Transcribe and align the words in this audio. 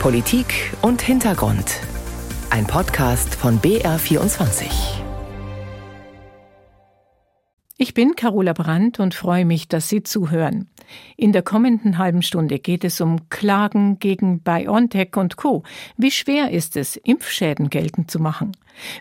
Politik 0.00 0.72
und 0.82 1.02
Hintergrund. 1.02 1.80
Ein 2.50 2.66
Podcast 2.66 3.34
von 3.34 3.60
BR24. 3.60 4.66
Ich 7.76 7.92
bin 7.92 8.14
Carola 8.14 8.52
Brandt 8.52 9.00
und 9.00 9.14
freue 9.14 9.44
mich, 9.44 9.68
dass 9.68 9.88
Sie 9.88 10.02
zuhören. 10.02 10.68
In 11.16 11.32
der 11.32 11.42
kommenden 11.42 11.98
halben 11.98 12.22
Stunde 12.22 12.58
geht 12.58 12.84
es 12.84 13.00
um 13.00 13.28
Klagen 13.30 13.98
gegen 13.98 14.40
BioNTech 14.40 15.16
und 15.16 15.36
Co. 15.36 15.64
Wie 15.96 16.12
schwer 16.12 16.52
ist 16.52 16.76
es, 16.76 16.96
Impfschäden 16.96 17.68
geltend 17.68 18.10
zu 18.10 18.20
machen? 18.20 18.52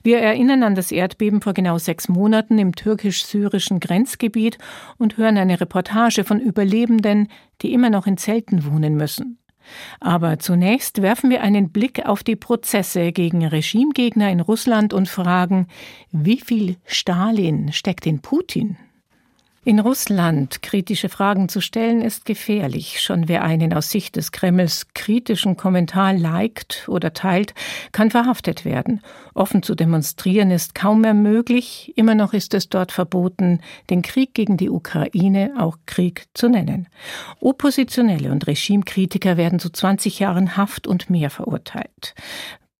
Wir 0.01 0.19
erinnern 0.19 0.63
an 0.63 0.75
das 0.75 0.91
Erdbeben 0.91 1.41
vor 1.41 1.53
genau 1.53 1.77
sechs 1.77 2.09
Monaten 2.09 2.57
im 2.57 2.73
türkisch-syrischen 2.73 3.79
Grenzgebiet 3.79 4.57
und 4.97 5.17
hören 5.17 5.37
eine 5.37 5.61
Reportage 5.61 6.23
von 6.23 6.39
Überlebenden, 6.39 7.27
die 7.61 7.73
immer 7.73 7.91
noch 7.91 8.07
in 8.07 8.17
Zelten 8.17 8.65
wohnen 8.65 8.95
müssen. 8.95 9.37
Aber 9.99 10.39
zunächst 10.39 11.01
werfen 11.01 11.29
wir 11.29 11.41
einen 11.41 11.69
Blick 11.69 12.05
auf 12.05 12.23
die 12.23 12.35
Prozesse 12.35 13.11
gegen 13.11 13.45
Regimegegner 13.45 14.29
in 14.29 14.39
Russland 14.39 14.93
und 14.93 15.09
fragen, 15.09 15.67
wie 16.11 16.39
viel 16.39 16.77
Stalin 16.85 17.71
steckt 17.71 18.05
in 18.05 18.21
Putin? 18.21 18.77
In 19.67 19.79
Russland 19.79 20.61
kritische 20.61 21.09
Fragen 21.09 21.49
zu 21.49 21.59
stellen 21.59 22.03
ist 22.03 22.25
gefährlich. 22.25 23.01
Schon 23.01 23.27
wer 23.27 23.43
einen 23.43 23.73
aus 23.73 23.89
Sicht 23.89 24.15
des 24.15 24.31
Kremls 24.31 24.93
kritischen 24.93 25.57
Kommentar 25.57 26.13
liked 26.13 26.87
oder 26.87 27.13
teilt, 27.13 27.55
kann 27.91 28.11
verhaftet 28.11 28.63
werden. 28.63 29.01
Offen 29.33 29.63
zu 29.63 29.73
demonstrieren 29.73 30.51
ist 30.51 30.75
kaum 30.75 31.01
mehr 31.01 31.15
möglich. 31.15 31.93
Immer 31.95 32.13
noch 32.13 32.33
ist 32.33 32.53
es 32.53 32.69
dort 32.69 32.91
verboten, 32.91 33.59
den 33.89 34.03
Krieg 34.03 34.35
gegen 34.35 34.55
die 34.57 34.69
Ukraine 34.69 35.55
auch 35.57 35.79
Krieg 35.87 36.27
zu 36.35 36.47
nennen. 36.47 36.87
Oppositionelle 37.39 38.31
und 38.31 38.45
Regimekritiker 38.45 39.35
werden 39.35 39.57
zu 39.57 39.71
20 39.71 40.19
Jahren 40.19 40.57
Haft 40.57 40.85
und 40.85 41.09
mehr 41.09 41.31
verurteilt. 41.31 42.13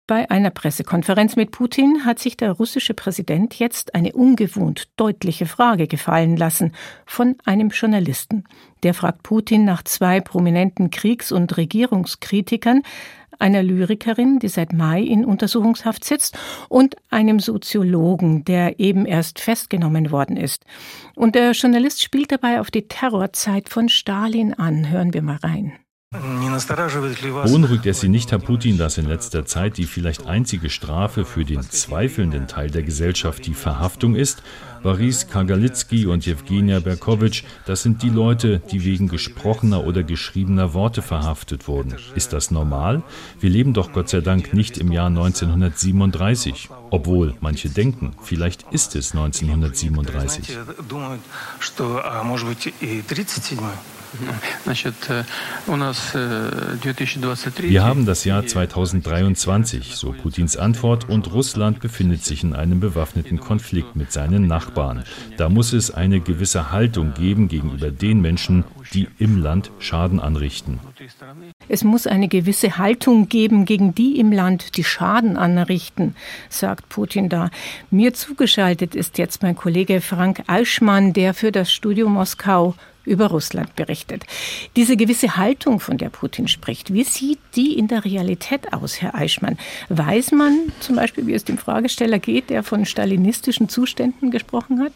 Bei 0.08 0.30
einer 0.30 0.50
Pressekonferenz 0.50 1.34
mit 1.34 1.50
Putin 1.50 2.04
hat 2.04 2.20
sich 2.20 2.36
der 2.36 2.52
russische 2.52 2.94
Präsident 2.94 3.58
jetzt 3.58 3.96
eine 3.96 4.12
ungewohnt 4.12 4.88
deutliche 4.96 5.46
Frage 5.46 5.88
gefallen 5.88 6.36
lassen 6.36 6.76
von 7.06 7.34
einem 7.44 7.70
Journalisten. 7.70 8.44
Der 8.84 8.94
fragt 8.94 9.24
Putin 9.24 9.64
nach 9.64 9.82
zwei 9.82 10.20
prominenten 10.20 10.90
Kriegs- 10.92 11.32
und 11.32 11.56
Regierungskritikern, 11.56 12.82
einer 13.40 13.64
Lyrikerin, 13.64 14.38
die 14.38 14.46
seit 14.48 14.72
Mai 14.72 15.02
in 15.02 15.24
Untersuchungshaft 15.24 16.04
sitzt, 16.04 16.38
und 16.68 16.94
einem 17.10 17.40
Soziologen, 17.40 18.44
der 18.44 18.78
eben 18.78 19.06
erst 19.06 19.40
festgenommen 19.40 20.12
worden 20.12 20.36
ist. 20.36 20.64
Und 21.16 21.34
der 21.34 21.50
Journalist 21.50 22.00
spielt 22.00 22.30
dabei 22.30 22.60
auf 22.60 22.70
die 22.70 22.86
Terrorzeit 22.86 23.68
von 23.68 23.88
Stalin 23.88 24.54
an. 24.54 24.88
Hören 24.88 25.14
wir 25.14 25.22
mal 25.22 25.38
rein. 25.42 25.72
Beunruhigt 27.44 27.86
es 27.86 28.00
Sie 28.00 28.08
nicht, 28.08 28.30
Herr 28.30 28.38
Putin, 28.38 28.78
dass 28.78 28.98
in 28.98 29.06
letzter 29.06 29.44
Zeit 29.44 29.76
die 29.76 29.84
vielleicht 29.84 30.26
einzige 30.26 30.70
Strafe 30.70 31.24
für 31.24 31.44
den 31.44 31.62
zweifelnden 31.62 32.46
Teil 32.46 32.70
der 32.70 32.82
Gesellschaft 32.82 33.46
die 33.46 33.54
Verhaftung 33.54 34.14
ist? 34.14 34.42
Boris 34.82 35.26
Kagalitsky 35.28 36.06
und 36.06 36.26
Jewgenia 36.26 36.78
Berkowitsch, 36.80 37.42
das 37.64 37.82
sind 37.82 38.02
die 38.02 38.08
Leute, 38.08 38.60
die 38.70 38.84
wegen 38.84 39.08
gesprochener 39.08 39.84
oder 39.84 40.04
geschriebener 40.04 40.74
Worte 40.74 41.02
verhaftet 41.02 41.66
wurden. 41.66 41.96
Ist 42.14 42.32
das 42.32 42.50
normal? 42.50 43.02
Wir 43.40 43.50
leben 43.50 43.72
doch 43.72 43.92
Gott 43.92 44.08
sei 44.08 44.20
Dank 44.20 44.54
nicht 44.54 44.78
im 44.78 44.92
Jahr 44.92 45.08
1937. 45.08 46.68
Obwohl 46.90 47.34
manche 47.40 47.68
denken, 47.68 48.12
vielleicht 48.22 48.64
ist 48.70 48.94
es 48.94 49.12
1937. 49.12 50.56
Э, 54.66 55.22
э, 56.14 57.62
Wir 57.62 57.84
haben 57.84 58.06
das 58.06 58.24
Jahr 58.24 58.46
2023, 58.46 59.96
so 59.96 60.12
Putins 60.12 60.56
Antwort, 60.56 61.08
und 61.08 61.32
Russland 61.32 61.80
befindet 61.80 62.24
sich 62.24 62.42
in 62.42 62.54
einem 62.54 62.80
bewaffneten 62.80 63.40
Konflikt 63.40 63.96
mit 63.96 64.12
seinen 64.12 64.46
Nachbarn. 64.46 65.04
Da 65.36 65.48
muss 65.48 65.72
es 65.72 65.90
eine 65.90 66.20
gewisse 66.20 66.70
Haltung 66.72 67.14
geben 67.14 67.48
gegenüber 67.48 67.90
den 67.90 68.20
Menschen, 68.20 68.64
die 68.92 69.08
im 69.18 69.42
Land 69.42 69.70
Schaden 69.78 70.20
anrichten. 70.20 70.80
Es 71.68 71.84
muss 71.84 72.06
eine 72.06 72.28
gewisse 72.28 72.78
Haltung 72.78 73.28
geben 73.28 73.64
gegen 73.64 73.94
die 73.94 74.18
im 74.18 74.32
Land, 74.32 74.76
die 74.76 74.84
Schaden 74.84 75.36
anrichten, 75.36 76.14
sagt 76.48 76.88
Putin 76.88 77.28
da. 77.28 77.50
Mir 77.90 78.14
zugeschaltet 78.14 78.94
ist 78.94 79.18
jetzt 79.18 79.42
mein 79.42 79.56
Kollege 79.56 80.00
Frank 80.00 80.42
Eichmann, 80.46 81.12
der 81.12 81.34
für 81.34 81.52
das 81.52 81.72
Studio 81.72 82.08
Moskau 82.08 82.74
über 83.06 83.28
Russland 83.28 83.74
berichtet. 83.76 84.24
Diese 84.76 84.96
gewisse 84.96 85.36
Haltung, 85.36 85.80
von 85.80 85.96
der 85.98 86.10
Putin 86.10 86.48
spricht, 86.48 86.92
wie 86.92 87.04
sieht 87.04 87.38
die 87.54 87.78
in 87.78 87.88
der 87.88 88.04
Realität 88.04 88.72
aus, 88.72 89.00
Herr 89.00 89.14
Eichmann? 89.14 89.58
Weiß 89.88 90.32
man 90.32 90.72
zum 90.80 90.96
Beispiel, 90.96 91.26
wie 91.26 91.34
es 91.34 91.44
dem 91.44 91.58
Fragesteller 91.58 92.18
geht, 92.18 92.50
der 92.50 92.62
von 92.62 92.84
stalinistischen 92.84 93.68
Zuständen 93.68 94.30
gesprochen 94.30 94.80
hat? 94.80 94.92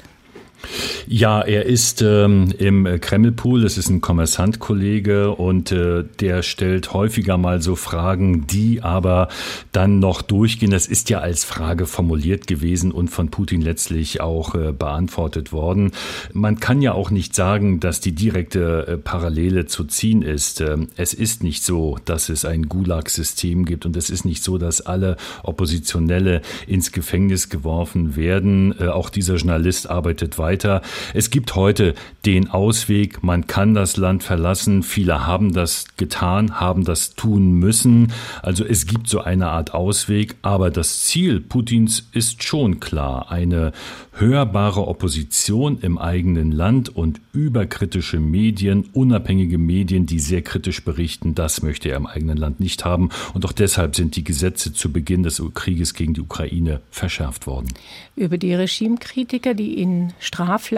Ja, 1.06 1.40
er 1.40 1.66
ist 1.66 2.02
ähm, 2.02 2.52
im 2.58 3.00
Kremlpool, 3.00 3.62
das 3.62 3.78
ist 3.78 3.88
ein 3.88 4.00
Kommersantkollege 4.00 5.30
und 5.34 5.72
äh, 5.72 6.04
der 6.20 6.42
stellt 6.42 6.92
häufiger 6.92 7.38
mal 7.38 7.62
so 7.62 7.76
Fragen, 7.76 8.46
die 8.46 8.82
aber 8.82 9.28
dann 9.72 9.98
noch 9.98 10.22
durchgehen. 10.22 10.70
Das 10.70 10.86
ist 10.86 11.10
ja 11.10 11.20
als 11.20 11.44
Frage 11.44 11.86
formuliert 11.86 12.46
gewesen 12.46 12.92
und 12.92 13.08
von 13.08 13.30
Putin 13.30 13.62
letztlich 13.62 14.20
auch 14.20 14.54
äh, 14.54 14.72
beantwortet 14.72 15.52
worden. 15.52 15.92
Man 16.32 16.60
kann 16.60 16.82
ja 16.82 16.92
auch 16.92 17.10
nicht 17.10 17.34
sagen, 17.34 17.80
dass 17.80 18.00
die 18.00 18.12
direkte 18.12 18.86
äh, 18.86 18.96
Parallele 18.96 19.66
zu 19.66 19.84
ziehen 19.84 20.22
ist. 20.22 20.60
Ähm, 20.60 20.88
es 20.96 21.14
ist 21.14 21.42
nicht 21.42 21.62
so, 21.62 21.98
dass 22.04 22.28
es 22.28 22.44
ein 22.44 22.68
Gulag-System 22.68 23.64
gibt 23.64 23.86
und 23.86 23.96
es 23.96 24.10
ist 24.10 24.24
nicht 24.24 24.42
so, 24.42 24.58
dass 24.58 24.80
alle 24.80 25.16
Oppositionelle 25.42 26.42
ins 26.66 26.92
Gefängnis 26.92 27.48
geworfen 27.48 28.16
werden. 28.16 28.74
Äh, 28.78 28.88
auch 28.88 29.10
dieser 29.10 29.36
Journalist 29.36 29.88
arbeitet 29.88 30.38
weiter 30.38 30.50
weiter. 30.50 30.82
Es 31.14 31.30
gibt 31.30 31.54
heute 31.54 31.94
den 32.26 32.50
Ausweg, 32.50 33.22
man 33.22 33.46
kann 33.46 33.74
das 33.74 33.96
Land 33.96 34.22
verlassen. 34.22 34.82
Viele 34.82 35.26
haben 35.26 35.52
das 35.52 35.86
getan, 35.96 36.60
haben 36.60 36.84
das 36.84 37.14
tun 37.14 37.52
müssen. 37.52 38.12
Also 38.42 38.64
es 38.64 38.86
gibt 38.86 39.08
so 39.08 39.20
eine 39.20 39.48
Art 39.48 39.74
Ausweg, 39.74 40.36
aber 40.42 40.70
das 40.70 41.04
Ziel 41.04 41.40
Putins 41.40 42.08
ist 42.12 42.42
schon 42.42 42.80
klar. 42.80 43.30
Eine 43.30 43.72
hörbare 44.12 44.86
Opposition 44.86 45.78
im 45.80 45.96
eigenen 45.96 46.52
Land 46.52 46.88
und 46.88 47.20
überkritische 47.32 48.20
Medien, 48.20 48.90
unabhängige 48.92 49.56
Medien, 49.56 50.06
die 50.06 50.18
sehr 50.18 50.42
kritisch 50.42 50.84
berichten, 50.84 51.34
das 51.34 51.62
möchte 51.62 51.88
er 51.88 51.96
im 51.96 52.06
eigenen 52.06 52.36
Land 52.36 52.60
nicht 52.60 52.84
haben. 52.84 53.08
Und 53.32 53.46
auch 53.46 53.52
deshalb 53.52 53.96
sind 53.96 54.16
die 54.16 54.24
Gesetze 54.24 54.72
zu 54.72 54.92
Beginn 54.92 55.22
des 55.22 55.42
Krieges 55.54 55.94
gegen 55.94 56.14
die 56.14 56.20
Ukraine 56.20 56.80
verschärft 56.90 57.46
worden. 57.46 57.68
Über 58.14 58.36
die 58.36 58.54
Regimekritiker, 58.54 59.54
die 59.54 59.80
in 59.80 60.12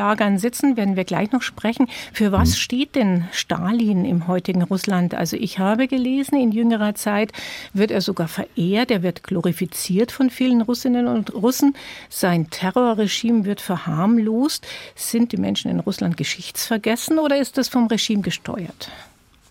Straflagern 0.02 0.38
sitzen, 0.38 0.76
werden 0.76 0.96
wir 0.96 1.04
gleich 1.04 1.30
noch 1.30 1.42
sprechen. 1.42 1.86
Für 2.12 2.32
was 2.32 2.50
hm. 2.50 2.56
steht 2.56 2.94
denn 2.96 3.28
Stalin 3.30 4.04
im 4.04 4.26
heutigen 4.26 4.62
Russland? 4.62 5.14
Also 5.14 5.36
ich 5.36 5.60
habe 5.60 5.86
gelesen, 5.86 6.40
in 6.40 6.50
jüngerer 6.50 6.96
Zeit 6.96 7.32
wird 7.72 7.92
er 7.92 8.00
sogar 8.00 8.26
verehrt, 8.26 8.90
er 8.90 9.04
wird 9.04 9.22
glorifiziert 9.22 10.10
von 10.10 10.30
vielen 10.30 10.60
Russinnen 10.60 11.06
und 11.06 11.32
Russen. 11.32 11.76
Sein 12.08 12.50
Terrorregime 12.50 13.44
wird 13.44 13.60
verharmlost. 13.60 14.66
Sind 14.96 15.30
die 15.30 15.36
Menschen 15.36 15.70
in 15.70 15.78
Russland 15.78 16.16
geschichtsvergessen 16.16 17.20
oder 17.20 17.36
ist 17.36 17.56
das 17.56 17.68
vom 17.68 17.86
Regime 17.86 18.22
gesteuert? 18.22 18.90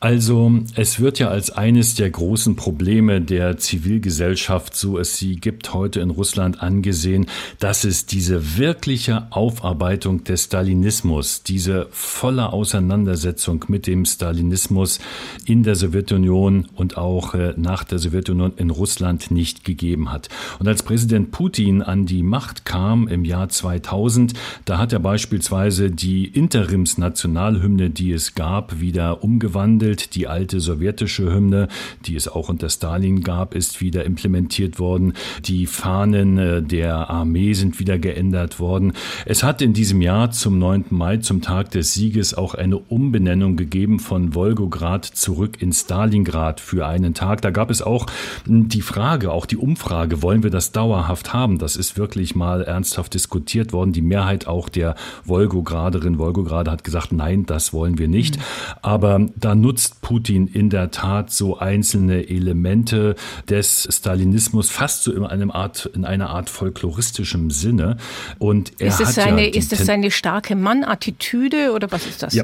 Also 0.04 0.52
es 0.76 1.00
wird 1.00 1.20
ja 1.20 1.28
als 1.28 1.52
eines 1.52 1.94
der 1.94 2.10
großen 2.10 2.56
Probleme 2.56 3.22
der 3.22 3.58
Zivilgesellschaft, 3.58 4.76
so 4.76 4.98
es 4.98 5.18
sie 5.18 5.36
gibt, 5.36 5.76
heute 5.76 6.00
in 6.00 6.10
Russland 6.10 6.64
angesehen, 6.64 7.28
dass 7.60 7.84
es 7.84 8.08
diese 8.08 8.58
wirkliche 8.58 9.28
Aufarbeitung 9.30 10.24
des 10.24 10.46
Stalinismus, 10.46 11.44
diese 11.44 11.86
volle 11.92 12.52
Auseinandersetzung 12.52 13.64
mit 13.68 13.86
dem 13.86 14.06
Stalinismus 14.06 14.98
in 15.46 15.62
der 15.62 15.76
Sowjetunion 15.76 16.68
und 16.74 16.98
auch 16.98 17.36
äh, 17.36 17.54
nach 17.56 17.84
der 17.84 18.00
Sowjetunion 18.00 18.54
in 18.58 18.72
Russland 18.72 19.30
nicht 19.30 19.66
gegeben 19.66 20.12
hat. 20.12 20.30
Und 20.58 20.68
als 20.68 20.82
Präsident 20.82 21.30
Putin 21.30 21.84
an 21.84 22.08
die 22.08 22.24
Macht 22.24 22.66
kam 22.66 23.08
im 23.08 23.24
Jahr 23.24 23.50
2000, 23.50 24.34
da 24.66 24.80
hat 24.80 24.94
er 24.94 25.00
beispielsweise 25.00 25.92
die 25.92 26.26
Interimsnationalhymne, 26.26 27.92
die 27.92 28.14
es 28.14 28.34
gab, 28.34 28.80
wieder 28.80 29.24
umgewandelt 29.24 29.91
entwickelt. 29.92 30.16
Die 30.16 30.28
alte 30.28 30.60
sowjetische 30.60 31.34
Hymne, 31.34 31.68
die 32.06 32.16
es 32.16 32.28
auch 32.28 32.50
unter 32.50 32.70
Stalin 32.70 33.22
gab, 33.22 33.56
ist 33.56 33.82
wieder 33.82 34.06
implementiert 34.06 34.80
worden. 34.80 35.14
Die 35.46 35.66
Fahnen 35.66 36.38
äh, 36.38 36.62
der 36.62 37.10
Armee 37.10 37.54
sind 37.54 37.80
wieder 37.80 37.98
geändert 37.98 38.60
worden. 38.60 38.94
Es 39.26 39.44
hat 39.44 39.62
in 39.62 39.74
diesem 39.74 40.02
Jahr 40.02 40.32
zum 40.32 40.60
9. 40.60 40.86
Mai, 40.90 41.18
zum 41.18 41.42
Tag 41.42 41.72
des 41.72 41.94
Sieges, 41.94 42.34
auch 42.34 42.56
eine 42.56 42.78
Umbenennung 42.78 43.56
gegeben 43.56 44.00
von 44.00 44.36
Wolgograd 44.36 45.06
zurück 45.06 45.62
in 45.62 45.74
Stalingrad 45.74 46.60
für 46.60 46.88
einen 46.88 47.14
Tag. 47.14 47.42
Da 47.42 47.52
gab 47.52 47.70
es 47.70 47.82
auch 47.82 48.08
hm, 48.46 48.70
die 48.70 48.82
Frage, 48.82 49.32
auch 49.32 49.46
die 49.46 49.58
Umfrage, 49.58 50.22
wollen 50.22 50.44
wir 50.44 50.50
das 50.50 50.72
dauerhaft 50.72 51.34
haben? 51.34 51.58
Das 51.58 51.76
ist 51.76 51.98
wirklich 51.98 52.36
mal 52.36 52.64
ernsthaft 52.64 53.14
diskutiert 53.14 53.74
worden. 53.74 53.94
Die 53.94 54.02
Mehrheit 54.02 54.48
auch 54.48 54.70
der 54.70 54.96
Wolgograderin, 55.26 56.18
Wolgograd 56.18 56.68
hat 56.68 56.84
gesagt, 56.84 57.12
nein, 57.12 57.46
das 57.46 57.74
wollen 57.74 57.98
wir 57.98 58.08
nicht. 58.08 58.38
Mhm. 58.38 58.42
Aber 58.82 59.26
da 59.36 59.56
nutzt 59.56 59.81
nutzt 59.82 60.02
Putin 60.02 60.48
in 60.48 60.70
der 60.70 60.92
Tat 60.92 61.32
so 61.32 61.58
einzelne 61.58 62.30
Elemente 62.30 63.16
des 63.50 63.88
Stalinismus 63.90 64.70
fast 64.70 65.04
so 65.04 65.14
in 65.14 65.26
einem 65.26 65.52
Art, 65.52 65.90
in 65.94 66.06
einer 66.06 66.30
Art 66.30 66.50
folkloristischem 66.50 67.50
Sinne. 67.50 67.98
Und 68.38 68.74
er 68.80 68.88
ist 68.88 69.00
es 69.00 69.08
hat 69.08 69.16
seine, 69.16 69.48
ja 69.48 69.54
ist 69.54 69.74
es 69.74 69.86
seine 69.86 70.12
starke 70.12 70.56
Mann-Attitüde 70.56 71.72
oder 71.74 71.92
was 71.92 72.06
ist 72.06 72.24
das? 72.24 72.34
Ja. 72.34 72.44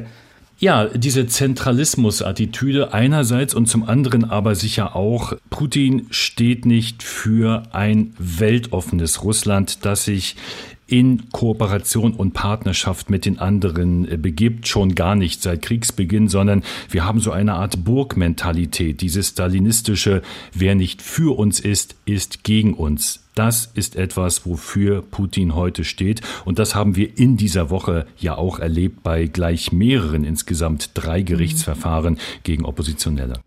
Ja, 0.60 0.86
diese 0.86 1.28
Zentralismus-Attitüde 1.28 2.92
einerseits 2.92 3.54
und 3.54 3.68
zum 3.68 3.88
anderen 3.88 4.26
aber 4.26 4.56
sicher 4.56 4.96
auch, 4.96 5.34
Putin 5.52 6.08
steht 6.10 6.66
nicht 6.66 7.04
für 7.04 7.62
ein 7.74 8.16
weltoffenes 8.18 9.24
Russland, 9.24 9.86
das 9.86 10.06
sich 10.06 10.36
in 10.88 11.30
Kooperation 11.32 12.14
und 12.14 12.34
Partnerschaft 12.34 13.10
mit 13.10 13.26
den 13.26 13.40
anderen 13.40 14.10
äh, 14.10 14.18
begibt, 14.18 14.68
schon 14.68 14.96
gar 14.96 15.16
nicht 15.16 15.42
seit 15.42 15.62
Kriegsbeginn, 15.62 16.30
sondern 16.30 16.64
wir 16.90 17.06
haben 17.06 17.20
so 17.20 17.32
eine 17.32 17.54
Art 17.54 17.84
Burgmentalität, 17.84 19.02
dieses 19.02 19.30
stalinistische, 19.30 20.22
wer 20.54 20.76
nicht 20.76 21.02
für 21.02 21.38
uns 21.38 21.60
ist, 21.60 21.96
ist 22.06 22.44
gegen 22.44 22.74
uns. 22.74 23.24
Das 23.36 23.70
ist 23.76 23.96
etwas, 23.96 24.48
wofür 24.48 25.04
Putin 25.04 25.54
heute 25.54 25.84
steht. 25.84 26.22
Und 26.44 26.58
das 26.58 26.74
haben 26.74 26.96
wir 26.96 27.20
in 27.20 27.38
dieser 27.38 27.70
Woche 27.70 28.08
ja 28.18 28.36
auch 28.36 28.58
erlebt 28.58 29.04
bei 29.04 29.28
gleich 29.28 29.72
mehreren, 29.72 30.24
insgesamt 30.24 30.92
drei 30.96 31.22
Gerichtsverfahren 31.22 32.18
gegen 32.42 32.66
Oppositionelle. 32.66 33.42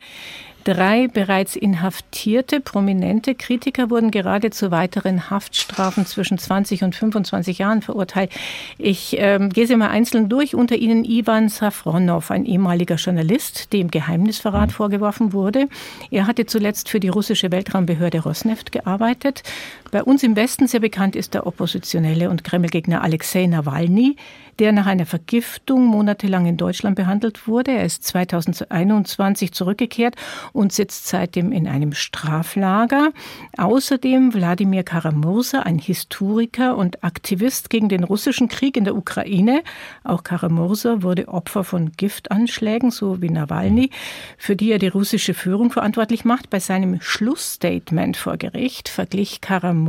Drei 0.65 1.09
bereits 1.09 1.57
inhaftierte 1.57 2.61
prominente 2.61 3.35
Kritiker 3.35 3.89
wurden 3.89 4.11
gerade 4.11 4.51
zu 4.51 4.71
weiteren 4.71 5.31
Haftstrafen 5.31 6.05
zwischen 6.05 6.37
20 6.37 6.85
und 6.85 6.95
25 6.95 7.59
Jahren 7.59 7.81
verurteilt. 7.81 8.31
Ich 8.77 9.17
ähm, 9.19 9.49
gehe 9.51 9.67
sie 9.67 9.77
mal 9.77 9.89
einzeln 9.89 10.29
durch. 10.29 10.55
Unter 10.55 10.77
ihnen 10.77 11.05
Ivan 11.05 11.49
Safronov, 11.49 12.31
ein 12.31 12.45
ehemaliger 12.45 12.97
Journalist, 12.97 13.73
dem 13.73 13.91
Geheimnisverrat 13.91 14.69
mhm. 14.69 14.75
vorgeworfen 14.75 15.33
wurde. 15.33 15.69
Er 16.11 16.27
hatte 16.27 16.45
zuletzt 16.45 16.89
für 16.89 17.01
die 17.01 17.09
russische 17.09 17.51
Weltraumbehörde 17.51 18.21
Rosneft 18.21 18.71
gearbeitet. 18.71 19.43
Bei 19.91 20.05
uns 20.05 20.23
im 20.23 20.37
Westen 20.37 20.69
sehr 20.69 20.81
bekannt 20.81 21.17
ist 21.17 21.35
der 21.35 21.47
Oppositionelle 21.47 22.31
und 22.31 22.45
Kremlgegner 22.45 23.03
Alexei 23.03 23.47
Nawalny 23.47 24.17
der 24.61 24.73
nach 24.73 24.87
einer 24.87 25.07
Vergiftung 25.07 25.87
monatelang 25.87 26.45
in 26.45 26.59
Deutschland 26.59 26.95
behandelt 26.95 27.49
wurde. 27.49 27.73
Er 27.73 27.85
ist 27.87 28.05
2021 28.05 29.53
zurückgekehrt 29.53 30.17
und 30.53 30.73
sitzt 30.73 31.09
seitdem 31.09 31.51
in 31.51 31.67
einem 31.67 31.95
Straflager. 31.95 33.13
Außerdem 33.57 34.35
Wladimir 34.35 34.83
Karamursa, 34.83 35.61
ein 35.61 35.79
Historiker 35.79 36.77
und 36.77 37.03
Aktivist 37.03 37.71
gegen 37.71 37.89
den 37.89 38.05
russischen 38.05 38.49
Krieg 38.49 38.77
in 38.77 38.85
der 38.85 38.97
Ukraine. 38.97 39.63
Auch 40.05 40.23
Karamursa 40.25 41.03
wurde 41.03 41.29
Opfer 41.29 41.65
von 41.65 41.93
Giftanschlägen, 41.97 42.91
so 42.91 43.23
wie 43.23 43.31
Nawalny, 43.31 43.89
für 44.37 44.57
die 44.57 44.73
er 44.73 44.79
die 44.79 44.89
russische 44.89 45.33
Führung 45.33 45.71
verantwortlich 45.71 46.27
macht. 46.27 46.51
Bei 46.51 46.61
seinem 46.61 47.01
Schlussstatement 47.01 48.19
vor 48.19 48.37
Gericht 48.37 48.91
verglich 48.91 49.41
Karamursa 49.41 49.80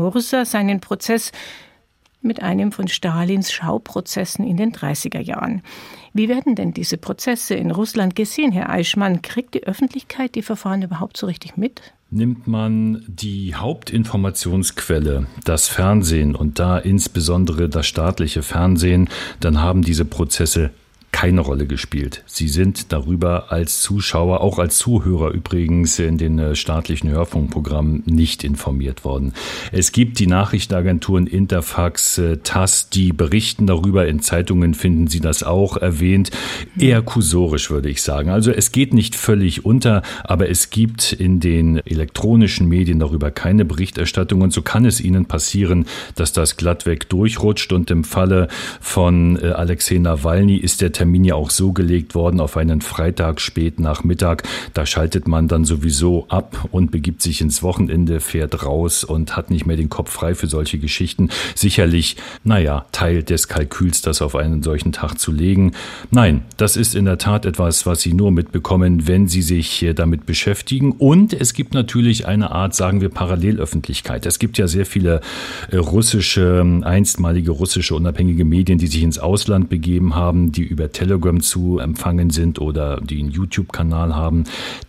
seinen 0.46 0.80
Prozess 0.80 1.32
mit 2.22 2.42
einem 2.42 2.72
von 2.72 2.88
Stalins 2.88 3.52
Schauprozessen 3.52 4.46
in 4.46 4.58
den 4.58 4.72
30er 4.72 5.20
Jahren. 5.20 5.62
Wie 6.14 6.30
werden 6.30 6.56
denn 6.56 6.74
diese 6.74 6.98
Prozesse 6.98 7.56
in 7.56 7.72
Russland 7.72 8.16
gesehen, 8.16 8.52
Herr 8.52 8.70
Eichmann? 8.70 9.22
Kriegt 9.22 9.54
die 9.56 9.64
Öffentlichkeit 9.64 10.36
die 10.36 10.42
Verfahren 10.42 10.82
überhaupt 10.82 11.18
so 11.18 11.26
richtig 11.26 11.58
mit? 11.58 11.82
Nimmt 12.10 12.46
man 12.46 13.06
die 13.08 13.56
Hauptinformationsquelle, 13.56 15.28
das 15.46 15.70
Fernsehen 15.70 16.36
und 16.36 16.60
da 16.60 16.78
insbesondere 16.78 17.70
das 17.70 17.88
staatliche 17.88 18.44
Fernsehen, 18.44 19.10
dann 19.40 19.62
haben 19.62 19.82
diese 19.82 20.04
Prozesse 20.04 20.72
keine 21.22 21.42
Rolle 21.42 21.68
gespielt. 21.68 22.24
Sie 22.26 22.48
sind 22.48 22.92
darüber 22.92 23.52
als 23.52 23.80
Zuschauer, 23.82 24.42
auch 24.42 24.58
als 24.58 24.80
Zuhörer 24.80 25.30
übrigens 25.30 26.00
in 26.00 26.18
den 26.18 26.40
äh, 26.40 26.56
staatlichen 26.56 27.12
Hörfunkprogrammen 27.12 28.02
nicht 28.08 28.44
informiert 28.44 29.06
worden. 29.06 29.34
Es 29.72 29.92
gibt 29.92 30.18
die 30.18 30.26
Nachrichtenagenturen 30.26 31.28
Interfax, 31.28 32.18
äh, 32.18 32.38
TASS, 32.38 32.90
die 32.90 33.14
berichten 33.14 33.68
darüber. 33.68 34.08
In 34.08 34.22
Zeitungen 34.22 34.74
finden 34.74 35.06
Sie 35.06 35.20
das 35.20 35.44
auch 35.44 35.78
erwähnt. 35.78 36.32
Eher 36.76 37.04
kursorisch 37.04 37.70
würde 37.70 37.92
ich 37.92 38.02
sagen. 38.02 38.32
Also 38.32 38.50
es 38.50 38.72
geht 38.72 38.92
nicht 38.92 39.14
völlig 39.14 39.64
unter, 39.64 40.02
aber 40.24 40.50
es 40.50 40.72
gibt 40.72 41.14
in 41.14 41.40
den 41.40 41.86
elektronischen 41.86 42.68
Medien 42.68 42.98
darüber 42.98 43.30
keine 43.30 43.64
Berichterstattung. 43.64 44.42
Und 44.42 44.54
so 44.54 44.64
kann 44.64 44.86
es 44.86 45.00
Ihnen 45.00 45.28
passieren, 45.28 45.86
dass 46.16 46.34
das 46.34 46.58
glattweg 46.58 47.10
durchrutscht. 47.10 47.74
Und 47.74 47.92
im 47.92 48.06
Falle 48.06 48.48
von 48.80 49.38
äh, 49.38 49.50
Alexei 49.50 50.00
Nawalny 50.00 50.58
ist 50.58 50.82
der 50.82 50.92
Termin 50.92 51.11
ja 51.20 51.36
auch 51.36 51.50
so 51.50 51.74
gelegt 51.74 52.16
worden 52.16 52.40
auf 52.40 52.58
einen 52.58 52.82
Freitag 52.82 53.42
spät 53.42 53.80
Nachmittag. 53.80 54.44
Da 54.74 54.86
schaltet 54.86 55.28
man 55.28 55.48
dann 55.48 55.66
sowieso 55.66 56.26
ab 56.30 56.68
und 56.72 56.92
begibt 56.92 57.22
sich 57.22 57.42
ins 57.42 57.64
Wochenende, 57.64 58.20
fährt 58.20 58.66
raus 58.66 59.04
und 59.04 59.36
hat 59.36 59.50
nicht 59.50 59.66
mehr 59.66 59.78
den 59.78 59.90
Kopf 59.90 60.12
frei 60.12 60.36
für 60.36 60.48
solche 60.48 60.80
Geschichten. 60.80 61.30
Sicherlich, 61.56 62.18
naja, 62.44 62.86
Teil 62.92 63.24
des 63.24 63.48
Kalküls, 63.48 64.02
das 64.02 64.22
auf 64.22 64.36
einen 64.36 64.64
solchen 64.64 64.92
Tag 64.92 65.20
zu 65.20 65.32
legen. 65.32 65.74
Nein, 66.10 66.44
das 66.58 66.78
ist 66.78 66.96
in 66.96 67.06
der 67.06 67.18
Tat 67.18 67.46
etwas, 67.46 67.86
was 67.86 68.02
Sie 68.02 68.14
nur 68.14 68.32
mitbekommen, 68.32 69.08
wenn 69.08 69.28
Sie 69.28 69.42
sich 69.42 69.86
damit 69.96 70.26
beschäftigen. 70.26 70.92
Und 70.92 71.34
es 71.34 71.54
gibt 71.54 71.74
natürlich 71.74 72.26
eine 72.28 72.52
Art, 72.52 72.76
sagen 72.76 73.02
wir, 73.02 73.10
Parallelöffentlichkeit. 73.10 74.26
Es 74.26 74.40
gibt 74.40 74.58
ja 74.58 74.68
sehr 74.68 74.86
viele 74.86 75.22
äh, 75.70 75.78
russische, 75.78 76.82
einstmalige 76.84 77.52
russische 77.52 77.96
unabhängige 77.96 78.46
Medien, 78.46 78.78
die 78.78 78.88
sich 78.88 79.04
ins 79.04 79.20
Ausland 79.20 79.70
begeben 79.70 80.16
haben, 80.16 80.52
die 80.52 80.64
über 80.64 80.92
Telegram 81.02 81.42
zu 81.42 81.80
empfangen 81.80 82.30
sind 82.30 82.60
oder 82.60 83.02
die 83.02 83.20
einen 83.20 83.32
YouTube-Kanal 83.32 84.16
haben, 84.16 84.44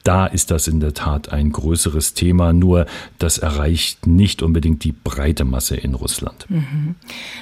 da 0.04 0.26
ist 0.26 0.50
das 0.50 0.68
in 0.68 0.78
der 0.78 0.92
Tat 0.92 1.32
ein 1.32 1.52
größeres 1.52 2.12
Thema. 2.12 2.52
Nur 2.52 2.84
das 3.18 3.38
erreicht 3.38 4.06
nicht 4.06 4.42
unbedingt 4.42 4.84
die 4.84 4.92
breite 4.92 5.46
Masse 5.46 5.74
in 5.74 5.94
Russland. 5.94 6.44
Mhm. 6.50 6.96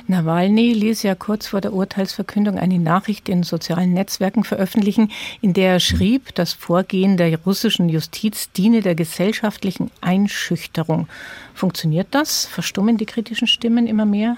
Nawalny 0.07 0.73
ließ 0.73 1.03
ja 1.03 1.17
kurz 1.17 1.49
vor 1.49 1.61
der 1.61 1.73
Urteilsverkündung 1.73 2.61
eine 2.61 2.79
Nachricht 2.79 3.29
in 3.29 3.43
sozialen 3.43 3.93
Netzwerken 3.93 4.45
veröffentlichen, 4.45 5.11
in 5.41 5.53
der 5.53 5.73
er 5.73 5.81
schrieb, 5.81 6.33
das 6.37 6.53
Vorgehen 6.53 7.17
der 7.17 7.37
russischen 7.41 7.89
Justiz 7.89 8.53
diene 8.53 8.83
der 8.83 8.95
gesellschaftlichen 8.95 9.91
Einschüchterung. 10.01 11.09
Funktioniert 11.55 12.07
das? 12.13 12.47
Verstummen 12.47 12.99
die 12.99 13.07
kritischen 13.07 13.49
Stimmen 13.49 13.89
immer 13.89 14.07
mehr? 14.07 14.37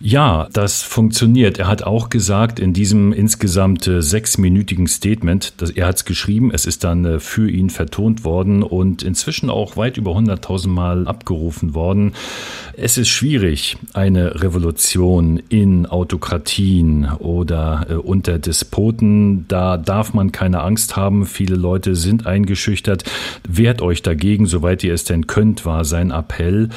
Ja, 0.00 0.48
das 0.52 0.82
funktioniert. 0.82 1.58
Er 1.58 1.66
hat 1.66 1.82
auch 1.82 2.08
gesagt 2.08 2.60
in 2.60 2.72
diesem 2.72 3.12
insgesamt 3.12 3.84
äh, 3.88 4.00
sechsminütigen 4.00 4.86
Statement, 4.86 5.60
dass 5.60 5.70
er 5.70 5.88
hat 5.88 5.96
es 5.96 6.04
geschrieben, 6.04 6.52
es 6.54 6.66
ist 6.66 6.84
dann 6.84 7.04
äh, 7.04 7.18
für 7.18 7.50
ihn 7.50 7.68
vertont 7.68 8.24
worden 8.24 8.62
und 8.62 9.02
inzwischen 9.02 9.50
auch 9.50 9.76
weit 9.76 9.96
über 9.96 10.12
100.000 10.12 10.68
Mal 10.68 11.08
abgerufen 11.08 11.74
worden. 11.74 12.12
Es 12.74 12.96
ist 12.96 13.08
schwierig, 13.08 13.76
eine 13.92 14.40
Revolution 14.40 15.42
in 15.48 15.86
Autokratien 15.86 17.10
oder 17.18 17.86
äh, 17.90 17.94
unter 17.94 18.38
Despoten, 18.38 19.48
da 19.48 19.76
darf 19.78 20.14
man 20.14 20.30
keine 20.30 20.62
Angst 20.62 20.94
haben. 20.94 21.26
Viele 21.26 21.56
Leute 21.56 21.96
sind 21.96 22.24
eingeschüchtert. 22.24 23.02
Wehrt 23.48 23.82
euch 23.82 24.02
dagegen, 24.02 24.46
soweit 24.46 24.84
ihr 24.84 24.94
es 24.94 25.02
denn 25.02 25.26
könnt, 25.26 25.66
war 25.66 25.84
sein 25.84 26.12
Appell. 26.12 26.68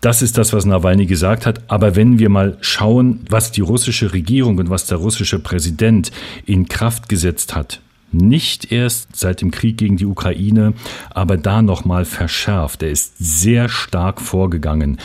Das 0.00 0.22
ist 0.22 0.36
das, 0.38 0.52
was 0.52 0.66
Nawalny 0.66 1.06
gesagt 1.06 1.46
hat. 1.46 1.62
Aber 1.68 1.96
wenn 1.96 2.18
wir 2.18 2.28
mal 2.28 2.58
schauen, 2.60 3.20
was 3.28 3.50
die 3.50 3.62
russische 3.62 4.12
Regierung 4.12 4.58
und 4.58 4.70
was 4.70 4.86
der 4.86 4.98
russische 4.98 5.38
Präsident 5.38 6.10
in 6.44 6.68
Kraft 6.68 7.08
gesetzt 7.08 7.54
hat, 7.54 7.80
nicht 8.12 8.72
erst 8.72 9.16
seit 9.16 9.40
dem 9.40 9.50
Krieg 9.50 9.78
gegen 9.78 9.96
die 9.96 10.06
Ukraine, 10.06 10.74
aber 11.10 11.36
da 11.36 11.62
nochmal 11.62 12.04
verschärft. 12.04 12.82
Er 12.82 12.90
ist 12.90 13.14
sehr 13.18 13.68
stark 13.68 14.20
vorgegangen 14.20 14.98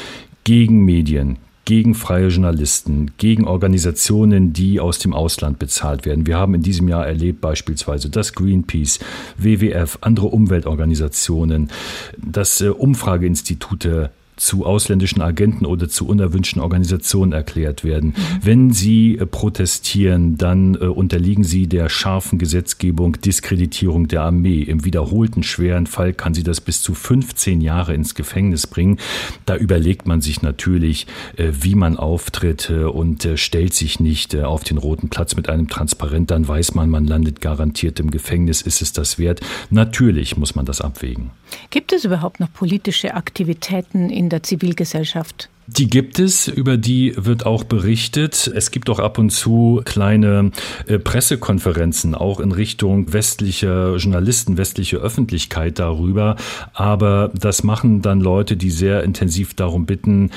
gegen 0.43 0.86
Medien, 0.86 1.38
gegen 1.65 1.95
freie 1.95 2.27
Journalisten, 2.27 3.12
gegen 3.17 3.48
Organisationen, 3.48 4.53
die 4.53 4.79
aus 4.79 5.00
dem 5.00 5.13
Ausland 5.13 5.60
bezahlt 5.60 6.05
werden. 6.05 6.27
Wir 6.27 6.38
haben 6.38 6.53
in 6.53 6.62
diesem 6.63 6.88
Jahr 6.88 7.05
erlebt 7.05 7.41
beispielsweise, 7.41 8.10
dass 8.10 8.33
Greenpeace, 8.33 9.00
WWF, 9.38 10.00
andere 10.01 10.27
Umweltorganisationen, 10.27 11.69
dass 12.17 12.62
äh, 12.62 12.69
Umfrageinstitute 12.69 14.12
zu 14.35 14.65
ausländischen 14.65 15.21
Agenten 15.21 15.65
oder 15.65 15.88
zu 15.88 16.07
unerwünschten 16.07 16.61
Organisationen 16.61 17.31
erklärt 17.31 17.83
werden. 17.83 18.09
Mhm. 18.09 18.15
Wenn 18.41 18.71
sie 18.71 19.17
äh, 19.17 19.25
protestieren, 19.25 20.38
dann 20.38 20.75
äh, 20.75 20.85
unterliegen 20.85 21.43
sie 21.43 21.67
der 21.67 21.89
scharfen 21.89 22.39
Gesetzgebung 22.39 23.21
Diskreditierung 23.21 24.07
der 24.07 24.23
Armee. 24.23 24.61
Im 24.61 24.83
wiederholten 24.83 25.43
schweren 25.43 25.85
Fall 25.88 26.13
kann 26.13 26.33
sie 26.33 26.43
das 26.43 26.61
bis 26.61 26.81
zu 26.81 26.93
15 26.93 27.61
Jahre 27.61 27.93
ins 27.93 28.15
Gefängnis 28.15 28.67
bringen. 28.67 28.97
Da 29.45 29.55
überlegt 29.55 30.07
man 30.07 30.21
sich 30.21 30.41
natürlich, 30.41 31.07
äh, 31.38 31.51
wie 31.61 31.75
man 31.75 31.97
auftritt 31.97 32.69
und 32.69 33.27
stellt 33.35 33.73
sich 33.73 34.00
nicht 34.00 34.35
auf 34.35 34.63
den 34.63 34.77
roten 34.77 35.09
Platz 35.09 35.35
mit 35.35 35.50
einem 35.50 35.67
Transparent. 35.67 36.31
Dann 36.31 36.47
weiß 36.47 36.73
man, 36.73 36.89
man 36.89 37.05
landet 37.05 37.41
garantiert 37.41 38.00
im 38.00 38.11
Gefängnis. 38.11 38.61
Ist 38.61 38.81
es 38.81 38.93
das 38.93 39.19
wert? 39.19 39.41
Natürlich 39.69 40.38
muss 40.38 40.55
man 40.55 40.65
das 40.65 40.81
abwägen. 40.81 41.31
Gibt 41.69 41.93
es 41.93 42.05
überhaupt 42.05 42.39
noch 42.39 42.51
politische 42.53 43.13
Aktivitäten 43.13 44.09
in 44.09 44.20
in 44.21 44.29
der 44.29 44.43
Zivilgesellschaft? 44.43 45.49
Die 45.65 45.89
gibt 45.89 46.19
es, 46.19 46.47
über 46.47 46.77
die 46.77 47.13
wird 47.17 47.45
auch 47.45 47.63
berichtet. 47.63 48.51
Es 48.53 48.71
gibt 48.71 48.89
auch 48.89 48.99
ab 48.99 49.17
und 49.17 49.31
zu 49.31 49.81
kleine 49.83 50.51
äh, 50.85 50.99
Pressekonferenzen, 50.99 52.13
auch 52.13 52.39
in 52.39 52.51
Richtung 52.51 53.13
westlicher 53.13 53.95
Journalisten, 53.95 54.57
westliche 54.57 54.97
Öffentlichkeit 54.97 55.79
darüber. 55.79 56.35
Aber 56.73 57.31
das 57.33 57.63
machen 57.63 58.01
dann 58.01 58.19
Leute, 58.19 58.57
die 58.57 58.69
sehr 58.69 59.03
intensiv 59.03 59.55
darum 59.55 59.85
bitten, 59.85 60.31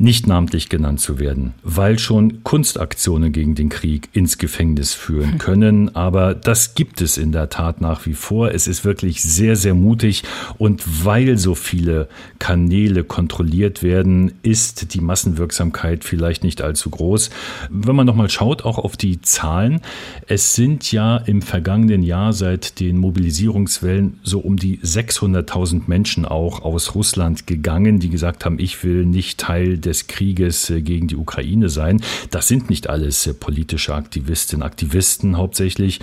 nicht 0.00 0.28
namentlich 0.28 0.68
genannt 0.68 1.00
zu 1.00 1.18
werden, 1.18 1.54
weil 1.64 1.98
schon 1.98 2.44
Kunstaktionen 2.44 3.32
gegen 3.32 3.56
den 3.56 3.68
Krieg 3.68 4.08
ins 4.12 4.38
Gefängnis 4.38 4.94
führen 4.94 5.32
hm. 5.32 5.38
können. 5.38 5.96
Aber 5.96 6.34
das 6.34 6.74
gibt 6.74 7.00
es 7.00 7.18
in 7.18 7.32
der 7.32 7.48
Tat 7.50 7.80
nach 7.80 8.06
wie 8.06 8.14
vor. 8.14 8.52
Es 8.52 8.68
ist 8.68 8.84
wirklich 8.84 9.22
sehr, 9.22 9.56
sehr 9.56 9.74
mutig. 9.74 10.22
Und 10.56 11.04
weil 11.04 11.36
so 11.36 11.56
viele 11.56 12.08
Kanäle 12.38 13.02
kontrolliert 13.02 13.82
werden, 13.82 14.32
ist 14.42 14.94
die 14.94 15.00
Massenwirksamkeit 15.00 16.04
vielleicht 16.04 16.44
nicht 16.44 16.62
allzu 16.62 16.90
groß. 16.90 17.30
Wenn 17.68 17.96
man 17.96 18.06
nochmal 18.06 18.30
schaut, 18.30 18.64
auch 18.64 18.78
auf 18.78 18.96
die 18.96 19.20
Zahlen, 19.20 19.80
es 20.28 20.54
sind 20.54 20.92
ja 20.92 21.16
im 21.16 21.42
vergangenen 21.42 22.04
Jahr 22.04 22.32
seit 22.32 22.78
den 22.78 22.98
Mobilisierungswellen 22.98 24.20
so 24.22 24.38
um 24.38 24.56
die 24.56 24.78
600.000 24.78 25.82
Menschen 25.88 26.24
auch 26.24 26.62
aus 26.62 26.94
Russland 26.94 27.48
gegangen, 27.48 27.98
die 27.98 28.10
gesagt 28.10 28.44
haben, 28.44 28.60
ich 28.60 28.84
will 28.84 29.04
nicht 29.04 29.40
Teil 29.40 29.78
der 29.78 29.87
des 29.88 30.06
Krieges 30.06 30.70
äh, 30.70 30.82
gegen 30.82 31.08
die 31.08 31.16
Ukraine 31.16 31.68
sein. 31.68 32.00
Das 32.30 32.46
sind 32.46 32.70
nicht 32.70 32.88
alles 32.88 33.26
äh, 33.26 33.34
politische 33.34 33.94
Aktivistinnen, 33.94 34.62
Aktivisten 34.62 35.36
hauptsächlich, 35.36 36.00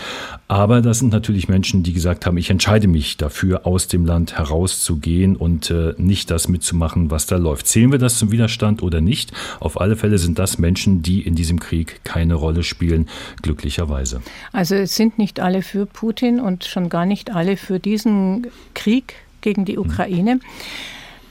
aber 0.48 0.82
das 0.82 1.00
sind 1.00 1.12
natürlich 1.12 1.48
Menschen, 1.48 1.84
die 1.84 1.94
gesagt 1.94 2.26
haben, 2.26 2.38
ich 2.38 2.50
entscheide 2.50 2.88
mich 2.88 3.18
dafür, 3.18 3.66
aus 3.66 3.88
dem 3.88 4.06
Land 4.06 4.38
herauszugehen 4.38 5.36
und 5.36 5.70
äh, 5.70 5.94
nicht 5.98 6.32
das 6.32 6.48
mitzumachen, 6.48 7.12
was 7.12 7.28
da 7.28 7.38
läuft. 7.38 7.68
Zählen 7.68 7.92
wir 7.92 8.00
das 8.00 8.18
zum 8.18 8.32
Widerstand 8.32 8.82
oder 8.82 9.02
nicht? 9.02 9.32
Auf 9.60 9.80
alle 9.80 9.96
Fälle 9.96 10.18
sind 10.18 10.40
das 10.40 10.58
Menschen, 10.58 11.02
die 11.02 11.22
in 11.22 11.36
diesem 11.36 11.60
Krieg 11.60 12.02
keine 12.04 12.34
Rolle 12.34 12.64
spielen, 12.64 13.08
glücklicherweise. 13.42 14.22
Also 14.52 14.76
es 14.76 14.96
sind 14.96 15.18
nicht 15.18 15.40
alle 15.40 15.62
für 15.62 15.86
Putin 15.86 16.40
und 16.40 16.66
schon 16.66 16.90
gar 16.90 17.06
nicht 17.06 17.34
alle 17.34 17.56
für 17.56 17.80
diesen 17.80 18.48
Krieg 18.74 19.14
gegen 19.42 19.66
die 19.66 19.78
Ukraine. 19.78 20.32
Hm. 20.32 20.42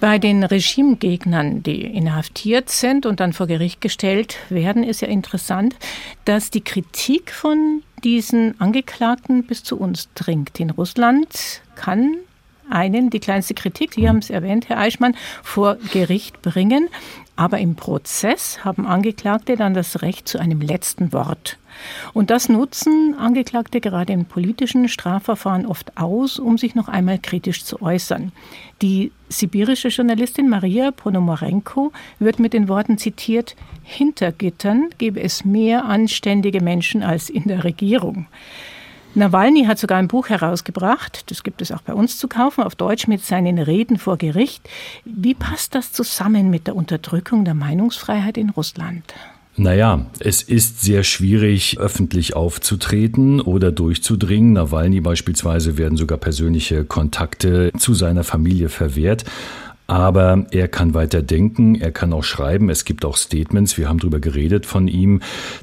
Bei 0.05 0.19
den 0.19 0.45
Regimegegnern, 0.45 1.63
die 1.63 1.81
inhaftiert 1.81 2.69
sind 2.69 3.07
und 3.07 3.21
dann 3.21 3.33
vor 3.33 3.47
Gericht 3.47 3.81
gestellt 3.81 4.37
werden, 4.51 4.85
ist 4.85 5.01
ja 5.01 5.09
interessant, 5.09 5.77
dass 6.27 6.51
die 6.51 6.61
Kritik 6.61 7.33
von 7.33 7.83
diesen 8.05 8.61
Angeklagten 8.61 9.45
bis 9.45 9.63
zu 9.63 9.79
uns 9.79 10.11
dringt. 10.15 10.61
In 10.61 10.69
Russland 10.69 11.63
kann 11.75 12.19
einen, 12.71 13.11
die 13.11 13.21
kleinste 13.21 13.55
Kritik, 13.55 13.95
Sie 13.95 14.09
haben 14.09 14.19
es 14.19 14.31
erwähnt, 14.31 14.69
Herr 14.69 14.79
Eichmann, 14.79 15.17
vor 15.43 15.77
Gericht 15.93 16.43
bringen. 16.43 16.89
Aber 17.37 17.59
im 17.59 17.75
Prozess 17.75 18.65
haben 18.65 18.87
Angeklagte 18.87 19.57
dann 19.57 19.75
das 19.75 20.03
Recht 20.03 20.29
zu 20.29 20.39
einem 20.39 20.61
letzten 20.61 21.13
Wort. 21.13 21.59
Und 22.13 22.31
das 22.31 22.49
nutzen 22.49 23.17
Angeklagte 23.19 23.81
gerade 23.81 24.13
in 24.13 24.27
politischen 24.27 24.89
Strafverfahren 24.89 25.67
oft 25.67 25.97
aus, 25.97 26.39
um 26.39 26.59
sich 26.59 26.77
noch 26.77 26.87
einmal 26.87 27.19
kritisch 27.19 27.65
zu 27.65 27.83
äußern. 27.83 28.31
Die 28.83 29.11
sibirische 29.29 29.89
Journalistin 29.89 30.49
Maria 30.49 30.93
Ponomarenko 30.93 31.93
wird 32.21 32.39
mit 32.39 32.53
den 32.53 32.69
Worten 32.69 32.99
zitiert, 32.99 33.57
hinter 33.83 34.31
Gittern 34.31 34.91
gebe 34.99 35.21
es 35.21 35.45
mehr 35.45 35.85
anständige 35.85 36.63
Menschen 36.63 37.03
als 37.03 37.29
in 37.29 37.45
der 37.45 37.65
Regierung. 37.65 38.27
Nawalny 39.17 39.65
hat 39.65 39.79
sogar 39.79 39.99
ein 39.99 40.09
Buch 40.09 40.29
herausgebracht, 40.29 41.31
das 41.31 41.45
gibt 41.45 41.63
es 41.63 41.71
auch 41.71 41.83
bei 41.83 41.95
uns 41.95 42.19
zu 42.19 42.27
kaufen, 42.27 42.65
auf 42.65 42.75
Deutsch 42.75 43.07
mit 43.07 43.25
seinen 43.25 43.59
Reden 43.59 43.97
vor 43.97 44.17
Gericht. 44.17 44.69
Wie 45.05 45.35
passt 45.35 45.77
das 45.77 45.93
zusammen 45.93 46.51
mit 46.51 46.67
der 46.67 46.75
Unterdrückung 46.75 47.45
der 47.45 47.55
Meinungsfreiheit 47.55 48.37
in 48.37 48.51
Russland? 48.51 49.15
Naja, 49.57 50.07
es 50.19 50.43
ist 50.43 50.83
sehr 50.83 51.05
schwierig, 51.05 51.79
öffentlich 51.79 52.35
aufzutreten 52.35 53.41
oder 53.41 53.71
durchzudringen. 53.71 54.55
Nawalny 54.55 55.01
beispielsweise 55.01 55.79
werden 55.79 55.97
sogar 55.97 56.19
persönliche 56.19 56.85
Kontakte 56.85 57.71
zu 57.79 57.95
seiner 57.95 58.25
Familie 58.25 58.69
verwehrt. 58.69 59.25
Aber 59.87 60.47
er 60.51 60.69
kann 60.69 60.95
weiter 60.95 61.21
denken, 61.21 61.75
er 61.75 61.93
kann 61.93 62.13
auch 62.15 62.25
schreiben, 62.25 62.71
es 62.71 62.87
gibt 62.87 63.05
auch 63.05 63.17
Statements, 63.17 63.77
wir 63.77 63.89
haben 63.89 63.99
darüber 63.99 64.19
geredet 64.19 64.65
von 64.65 64.89
ihm. 64.89 65.21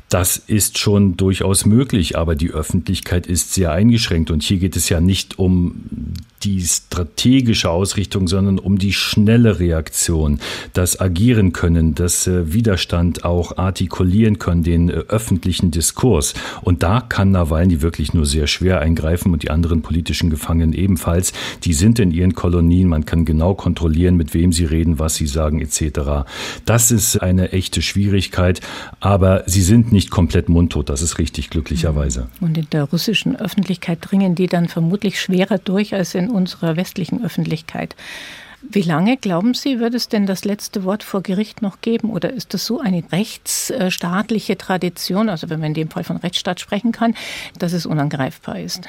Das 0.09 0.37
ist 0.37 0.77
schon 0.77 1.17
durchaus 1.17 1.65
möglich, 1.65 2.17
aber 2.17 2.35
die 2.35 2.51
Öffentlichkeit 2.51 3.25
ist 3.25 3.53
sehr 3.53 3.71
eingeschränkt. 3.71 4.29
Und 4.29 4.43
hier 4.43 4.57
geht 4.57 4.75
es 4.75 4.89
ja 4.89 5.01
nicht 5.01 5.39
um 5.39 6.13
die 6.43 6.61
strategische 6.61 7.69
Ausrichtung, 7.69 8.27
sondern 8.27 8.59
um 8.59 8.77
die 8.77 8.93
schnelle 8.93 9.59
Reaktion, 9.59 10.39
das 10.73 10.99
Agieren 10.99 11.53
können, 11.53 11.95
das 11.95 12.27
äh, 12.27 12.53
Widerstand 12.53 13.23
auch 13.25 13.57
artikulieren 13.57 14.39
können, 14.39 14.63
den 14.63 14.89
äh, 14.89 14.93
öffentlichen 14.93 15.71
Diskurs. 15.71 16.33
Und 16.61 16.83
da 16.83 17.01
kann 17.01 17.31
Nawalny 17.31 17.81
wirklich 17.81 18.13
nur 18.13 18.25
sehr 18.25 18.47
schwer 18.47 18.79
eingreifen 18.81 19.33
und 19.33 19.43
die 19.43 19.51
anderen 19.51 19.81
politischen 19.81 20.29
Gefangenen 20.29 20.73
ebenfalls. 20.73 21.33
Die 21.63 21.73
sind 21.73 21.99
in 21.99 22.11
ihren 22.11 22.33
Kolonien, 22.33 22.87
man 22.87 23.05
kann 23.05 23.25
genau 23.25 23.53
kontrollieren, 23.53 24.15
mit 24.15 24.33
wem 24.33 24.51
sie 24.51 24.65
reden, 24.65 24.99
was 24.99 25.15
sie 25.15 25.27
sagen 25.27 25.61
etc. 25.61 26.25
Das 26.65 26.91
ist 26.91 27.21
eine 27.21 27.51
echte 27.51 27.81
Schwierigkeit, 27.81 28.61
aber 28.99 29.43
sie 29.45 29.61
sind 29.61 29.91
nicht 29.91 30.09
komplett 30.09 30.49
mundtot, 30.49 30.89
das 30.89 31.01
ist 31.01 31.19
richtig, 31.19 31.49
glücklicherweise. 31.49 32.27
Und 32.39 32.57
in 32.57 32.67
der 32.71 32.85
russischen 32.85 33.35
Öffentlichkeit 33.35 33.99
dringen 34.01 34.35
die 34.35 34.47
dann 34.47 34.67
vermutlich 34.67 35.19
schwerer 35.19 35.57
durch 35.57 35.93
als 35.93 36.15
in 36.15 36.30
unserer 36.31 36.75
westlichen 36.75 37.23
Öffentlichkeit. 37.23 37.95
Wie 38.61 38.83
lange, 38.83 39.17
glauben 39.17 39.55
Sie, 39.55 39.79
wird 39.79 39.95
es 39.95 40.07
denn 40.07 40.27
das 40.27 40.45
letzte 40.45 40.83
Wort 40.83 41.03
vor 41.03 41.21
Gericht 41.21 41.63
noch 41.63 41.81
geben? 41.81 42.11
Oder 42.11 42.31
ist 42.31 42.53
das 42.53 42.65
so 42.65 42.79
eine 42.79 43.03
rechtsstaatliche 43.11 44.57
Tradition, 44.57 45.29
also 45.29 45.49
wenn 45.49 45.59
man 45.59 45.69
in 45.69 45.73
dem 45.73 45.89
Fall 45.89 46.03
von 46.03 46.17
Rechtsstaat 46.17 46.59
sprechen 46.59 46.91
kann, 46.91 47.15
dass 47.57 47.73
es 47.73 47.87
unangreifbar 47.87 48.59
ist? 48.59 48.87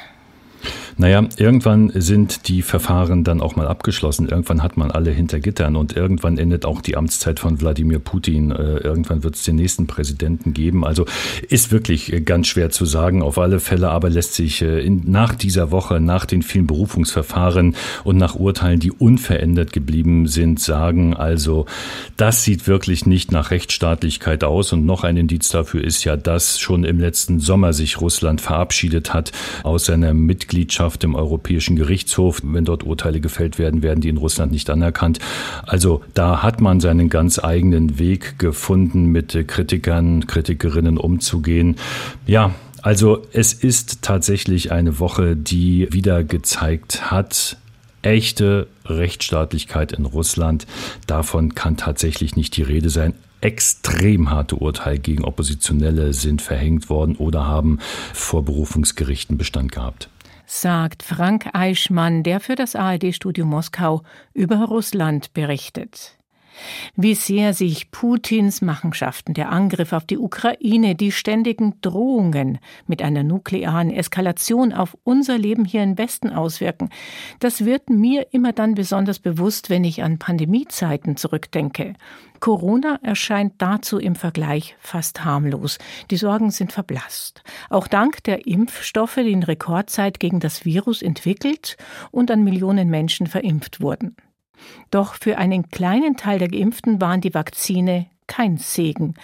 Naja, 0.97 1.26
irgendwann 1.37 1.90
sind 1.95 2.49
die 2.49 2.62
Verfahren 2.62 3.25
dann 3.25 3.40
auch 3.40 3.57
mal 3.57 3.66
abgeschlossen. 3.66 4.28
Irgendwann 4.28 4.62
hat 4.62 4.76
man 4.76 4.90
alle 4.90 5.11
hinter 5.11 5.40
Gittern 5.40 5.76
und 5.76 5.97
irgendwann 5.97 6.38
endet 6.38 6.64
auch 6.64 6.81
die 6.81 6.97
Amtszeit 6.97 7.40
von 7.40 7.61
Wladimir 7.61 7.99
Putin. 7.99 8.50
Äh, 8.50 8.78
irgendwann 8.78 9.25
wird 9.25 9.37
es 9.37 9.42
den 9.42 9.57
nächsten 9.57 9.87
Präsidenten 9.87 10.52
geben. 10.52 10.85
Also 10.85 11.07
ist 11.49 11.73
wirklich 11.73 12.12
äh, 12.12 12.21
ganz 12.21 12.47
schwer 12.47 12.71
zu 12.71 12.85
sagen. 12.85 13.23
Auf 13.23 13.38
alle 13.38 13.59
Fälle 13.59 13.90
aber 13.90 14.11
lässt 14.11 14.35
sich 14.35 14.62
äh, 14.62 14.88
nach 14.88 15.35
dieser 15.35 15.71
Woche, 15.71 15.99
nach 15.99 16.26
den 16.26 16.42
vielen 16.42 16.66
Berufungsverfahren 16.66 17.75
und 18.04 18.16
nach 18.16 18.37
Urteilen, 18.37 18.78
die 18.78 18.92
unverändert 18.92 19.73
geblieben 19.73 20.28
sind, 20.28 20.61
sagen, 20.61 21.14
also 21.14 21.66
das 22.16 22.45
sieht 22.45 22.66
wirklich 22.66 23.07
nicht 23.07 23.33
nach 23.33 23.50
Rechtsstaatlichkeit 23.50 24.45
aus. 24.45 24.73
Und 24.73 24.87
noch 24.87 25.04
ein 25.04 25.16
Indiz 25.16 25.49
dafür 25.49 25.83
ist 25.83 26.04
ja, 26.04 26.16
dass 26.16 26.61
schon 26.61 26.85
im 26.85 27.00
letzten 27.00 27.40
Sommer 27.40 27.73
sich 27.73 28.00
Russland 28.00 28.40
verabschiedet 28.40 29.14
hat 29.14 29.33
aus 29.64 29.87
seiner 29.87 30.14
Mitgliedschaft 30.14 30.52
Mitgliedschaft 30.53 31.03
im 31.03 31.15
Europäischen 31.15 31.77
Gerichtshof. 31.77 32.43
Wenn 32.45 32.67
dort 32.67 32.85
Urteile 32.85 33.21
gefällt 33.21 33.59
werden, 33.59 33.83
werden 33.83 34.03
die 34.03 34.11
in 34.11 34.19
Russland 34.19 34.53
nicht 34.53 34.69
anerkannt. 34.69 35.19
Also 35.63 36.03
da 36.13 36.43
hat 36.43 36.61
man 36.61 36.79
seinen 36.81 37.09
ganz 37.09 37.39
eigenen 37.39 37.99
Weg 37.99 38.39
gefunden, 38.39 39.07
mit 39.07 39.49
Kritikern, 39.49 40.27
Kritikerinnen 40.27 40.99
umzugehen. 40.99 41.77
Ja, 42.27 42.55
also 42.83 43.23
es 43.33 43.55
ist 43.55 44.03
tatsächlich 44.03 44.73
eine 44.73 44.99
Woche, 44.99 45.37
die 45.37 45.89
wieder 45.91 46.23
gezeigt 46.23 47.11
hat, 47.11 47.57
echte 48.03 48.67
Rechtsstaatlichkeit 48.85 49.93
in 49.93 50.05
Russland. 50.05 50.67
Davon 51.07 51.55
kann 51.55 51.79
tatsächlich 51.79 52.37
nicht 52.37 52.59
die 52.59 52.63
Rede 52.63 52.91
sein. 52.91 53.15
Extrem 53.41 54.31
harte 54.31 54.57
Urteile 54.57 54.99
gegen 54.99 55.25
Oppositionelle 55.25 56.13
sind 56.13 56.43
verhängt 56.43 56.91
worden 56.91 57.17
oder 57.17 57.47
haben 57.47 57.79
vor 58.13 58.45
Berufungsgerichten 58.45 59.39
Bestand 59.39 59.73
gehabt 59.73 60.11
sagt 60.47 61.03
Frank 61.03 61.51
Eichmann, 61.53 62.23
der 62.23 62.41
für 62.41 62.55
das 62.55 62.77
ARD-Studio 62.77 63.45
Moskau 63.45 64.03
über 64.35 64.65
Russland 64.65 65.33
berichtet. 65.33 66.19
Wie 66.97 67.14
sehr 67.14 67.54
sich 67.54 67.90
Putins 67.90 68.62
Machenschaften, 68.62 69.35
der 69.35 69.50
Angriff 69.50 69.92
auf 69.92 70.04
die 70.04 70.19
Ukraine, 70.19 70.95
die 70.95 71.12
ständigen 71.12 71.75
Drohungen 71.81 72.59
mit 72.87 73.02
einer 73.02 73.23
nuklearen 73.23 73.90
Eskalation 73.90 74.73
auf 74.73 74.97
unser 75.04 75.38
Leben 75.38 75.64
hier 75.64 75.83
im 75.83 75.99
Westen 75.99 76.31
auswirken, 76.31 76.90
das 77.40 77.64
wird 77.64 77.90
mir 77.90 78.26
immer 78.33 78.52
dann 78.52 78.75
besonders 78.75 79.19
bewusst, 79.19 79.71
wenn 79.71 79.85
ich 79.85 80.02
an 80.02 80.19
Pandemiezeiten 80.19 81.16
zurückdenke. 81.16 81.95
Corona 82.42 82.99
erscheint 83.02 83.54
dazu 83.59 83.99
im 83.99 84.16
Vergleich 84.16 84.76
fast 84.81 85.25
harmlos. 85.25 85.78
Die 86.11 86.16
Sorgen 86.16 86.50
sind 86.50 86.73
verblasst. 86.73 87.45
Auch 87.71 87.87
dank 87.87 88.25
der 88.25 88.49
Impfstoffe, 88.49 89.14
die 89.14 89.31
in 89.31 89.45
Rekordzeit 89.45 90.19
gegen 90.19 90.40
das 90.40 90.64
Virus 90.64 91.02
entwickelt 91.02 91.76
und 92.11 92.33
an 92.33 92.42
Millionen 92.42 92.90
Menschen 92.90 93.28
verimpft 93.28 93.81
wurden. 93.81 94.16
Doch 94.90 95.14
für 95.14 95.38
einen 95.38 95.69
kleinen 95.69 96.16
Teil 96.16 96.38
der 96.38 96.49
Geimpften 96.49 97.00
waren 97.00 97.21
die 97.21 97.35
Vakzine 97.35 98.07
kein 98.33 98.57
Segen. 98.57 99.14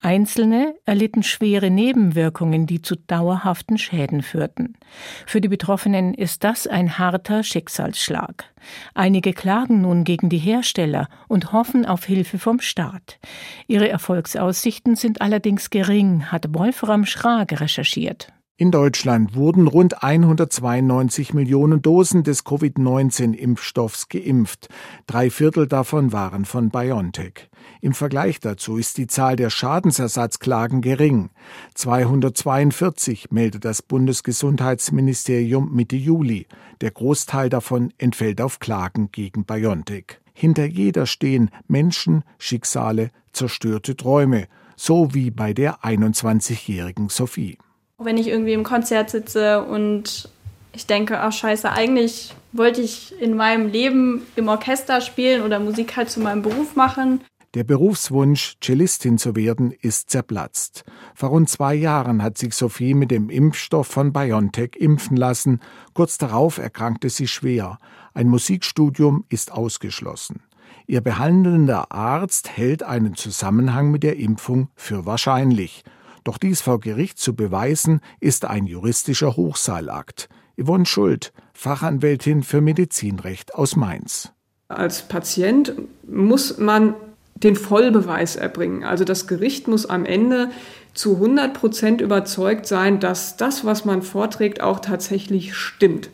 Einzelne 0.00 0.74
erlitten 0.84 1.22
schwere 1.22 1.70
Nebenwirkungen, 1.70 2.66
die 2.66 2.82
zu 2.82 2.96
dauerhaften 2.96 3.78
Schäden 3.78 4.22
führten. 4.22 4.76
Für 5.24 5.40
die 5.40 5.48
Betroffenen 5.48 6.14
ist 6.14 6.42
das 6.42 6.66
ein 6.66 6.98
harter 6.98 7.44
Schicksalsschlag. 7.44 8.44
Einige 8.92 9.34
klagen 9.34 9.82
nun 9.82 10.02
gegen 10.02 10.30
die 10.30 10.38
Hersteller 10.38 11.08
und 11.28 11.52
hoffen 11.52 11.86
auf 11.86 12.06
Hilfe 12.06 12.40
vom 12.40 12.60
Staat. 12.60 13.20
Ihre 13.68 13.88
Erfolgsaussichten 13.88 14.96
sind 14.96 15.20
allerdings 15.20 15.70
gering, 15.70 16.32
hat 16.32 16.52
Wolfram 16.52 17.04
Schrage 17.04 17.60
recherchiert. 17.60 18.32
In 18.58 18.70
Deutschland 18.70 19.34
wurden 19.34 19.66
rund 19.66 20.02
192 20.02 21.34
Millionen 21.34 21.82
Dosen 21.82 22.22
des 22.22 22.46
Covid-19-Impfstoffs 22.46 24.08
geimpft. 24.08 24.70
Drei 25.06 25.28
Viertel 25.28 25.66
davon 25.66 26.10
waren 26.10 26.46
von 26.46 26.70
BioNTech. 26.70 27.50
Im 27.82 27.92
Vergleich 27.92 28.40
dazu 28.40 28.78
ist 28.78 28.96
die 28.96 29.08
Zahl 29.08 29.36
der 29.36 29.50
Schadensersatzklagen 29.50 30.80
gering. 30.80 31.28
242 31.74 33.30
meldet 33.30 33.66
das 33.66 33.82
Bundesgesundheitsministerium 33.82 35.74
Mitte 35.74 35.96
Juli. 35.96 36.46
Der 36.80 36.92
Großteil 36.92 37.50
davon 37.50 37.92
entfällt 37.98 38.40
auf 38.40 38.58
Klagen 38.58 39.10
gegen 39.12 39.44
BioNTech. 39.44 40.18
Hinter 40.32 40.64
jeder 40.64 41.04
stehen 41.04 41.50
Menschen, 41.68 42.24
Schicksale, 42.38 43.10
zerstörte 43.32 43.96
Träume, 43.96 44.48
so 44.76 45.12
wie 45.12 45.30
bei 45.30 45.52
der 45.52 45.84
21-jährigen 45.84 47.10
Sophie. 47.10 47.58
Wenn 47.98 48.18
ich 48.18 48.28
irgendwie 48.28 48.52
im 48.52 48.64
Konzert 48.64 49.10
sitze 49.10 49.64
und 49.64 50.28
ich 50.72 50.86
denke, 50.86 51.20
ach 51.20 51.32
scheiße, 51.32 51.72
eigentlich 51.72 52.34
wollte 52.52 52.82
ich 52.82 53.20
in 53.20 53.34
meinem 53.34 53.68
Leben 53.68 54.26
im 54.36 54.48
Orchester 54.48 55.00
spielen 55.00 55.42
oder 55.42 55.58
Musik 55.58 55.96
halt 55.96 56.10
zu 56.10 56.20
meinem 56.20 56.42
Beruf 56.42 56.76
machen. 56.76 57.22
Der 57.54 57.64
Berufswunsch, 57.64 58.56
Cellistin 58.62 59.16
zu 59.16 59.34
werden, 59.34 59.72
ist 59.80 60.10
zerplatzt. 60.10 60.84
Vor 61.14 61.30
rund 61.30 61.48
zwei 61.48 61.74
Jahren 61.74 62.22
hat 62.22 62.36
sich 62.36 62.52
Sophie 62.52 62.92
mit 62.92 63.10
dem 63.10 63.30
Impfstoff 63.30 63.86
von 63.86 64.12
BioNTech 64.12 64.72
impfen 64.76 65.16
lassen. 65.16 65.60
Kurz 65.94 66.18
darauf 66.18 66.58
erkrankte 66.58 67.08
sie 67.08 67.26
schwer. 67.26 67.78
Ein 68.12 68.28
Musikstudium 68.28 69.24
ist 69.30 69.52
ausgeschlossen. 69.52 70.42
Ihr 70.86 71.00
behandelnder 71.00 71.90
Arzt 71.92 72.58
hält 72.58 72.82
einen 72.82 73.14
Zusammenhang 73.14 73.90
mit 73.90 74.02
der 74.02 74.18
Impfung 74.18 74.68
für 74.74 75.06
wahrscheinlich. 75.06 75.82
Doch 76.26 76.38
dies 76.38 76.60
vor 76.60 76.80
Gericht 76.80 77.20
zu 77.20 77.36
beweisen, 77.36 78.00
ist 78.18 78.46
ein 78.46 78.66
juristischer 78.66 79.36
Hochseilakt. 79.36 80.28
Yvonne 80.60 80.84
Schuld, 80.84 81.32
Fachanwältin 81.52 82.42
für 82.42 82.60
Medizinrecht 82.60 83.54
aus 83.54 83.76
Mainz. 83.76 84.32
Als 84.66 85.02
Patient 85.02 85.74
muss 86.04 86.58
man 86.58 86.94
den 87.36 87.54
Vollbeweis 87.54 88.34
erbringen. 88.34 88.82
Also 88.82 89.04
das 89.04 89.28
Gericht 89.28 89.68
muss 89.68 89.86
am 89.86 90.04
Ende 90.04 90.50
zu 90.94 91.14
100 91.14 91.54
Prozent 91.54 92.00
überzeugt 92.00 92.66
sein, 92.66 92.98
dass 92.98 93.36
das, 93.36 93.64
was 93.64 93.84
man 93.84 94.02
vorträgt, 94.02 94.60
auch 94.60 94.80
tatsächlich 94.80 95.54
stimmt. 95.54 96.10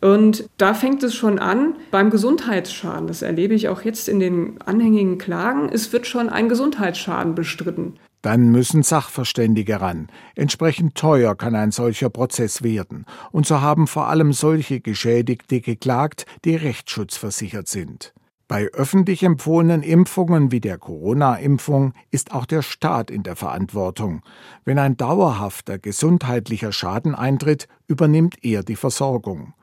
Und 0.00 0.48
da 0.58 0.74
fängt 0.74 1.02
es 1.02 1.16
schon 1.16 1.40
an 1.40 1.74
beim 1.90 2.10
Gesundheitsschaden. 2.10 3.08
Das 3.08 3.22
erlebe 3.22 3.54
ich 3.54 3.68
auch 3.68 3.82
jetzt 3.82 4.08
in 4.08 4.20
den 4.20 4.62
anhängigen 4.62 5.18
Klagen. 5.18 5.68
Es 5.72 5.92
wird 5.92 6.06
schon 6.06 6.28
ein 6.28 6.48
Gesundheitsschaden 6.48 7.34
bestritten. 7.34 7.94
Dann 8.22 8.50
müssen 8.50 8.82
Sachverständige 8.82 9.80
ran. 9.80 10.08
Entsprechend 10.34 10.94
teuer 10.94 11.34
kann 11.34 11.54
ein 11.54 11.70
solcher 11.70 12.10
Prozess 12.10 12.62
werden. 12.62 13.06
Und 13.32 13.46
so 13.46 13.60
haben 13.60 13.86
vor 13.86 14.08
allem 14.08 14.32
solche 14.32 14.80
Geschädigte 14.80 15.60
geklagt, 15.60 16.26
die 16.44 16.56
rechtsschutzversichert 16.56 17.68
sind. 17.68 18.12
Bei 18.46 18.66
öffentlich 18.66 19.22
empfohlenen 19.22 19.84
Impfungen 19.84 20.50
wie 20.50 20.60
der 20.60 20.76
Corona-Impfung 20.76 21.94
ist 22.10 22.32
auch 22.32 22.46
der 22.46 22.62
Staat 22.62 23.08
in 23.08 23.22
der 23.22 23.36
Verantwortung. 23.36 24.22
Wenn 24.64 24.80
ein 24.80 24.96
dauerhafter 24.96 25.78
gesundheitlicher 25.78 26.72
Schaden 26.72 27.14
eintritt, 27.14 27.68
übernimmt 27.86 28.42
er 28.42 28.64
die 28.64 28.74
Versorgung. 28.74 29.54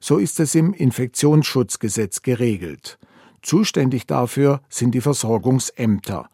So 0.00 0.18
ist 0.18 0.38
es 0.38 0.54
im 0.54 0.72
Infektionsschutzgesetz 0.72 2.22
geregelt. 2.22 2.98
Zuständig 3.42 4.06
dafür 4.06 4.60
sind 4.68 4.94
die 4.94 5.00
Versorgungsämter. 5.00 6.28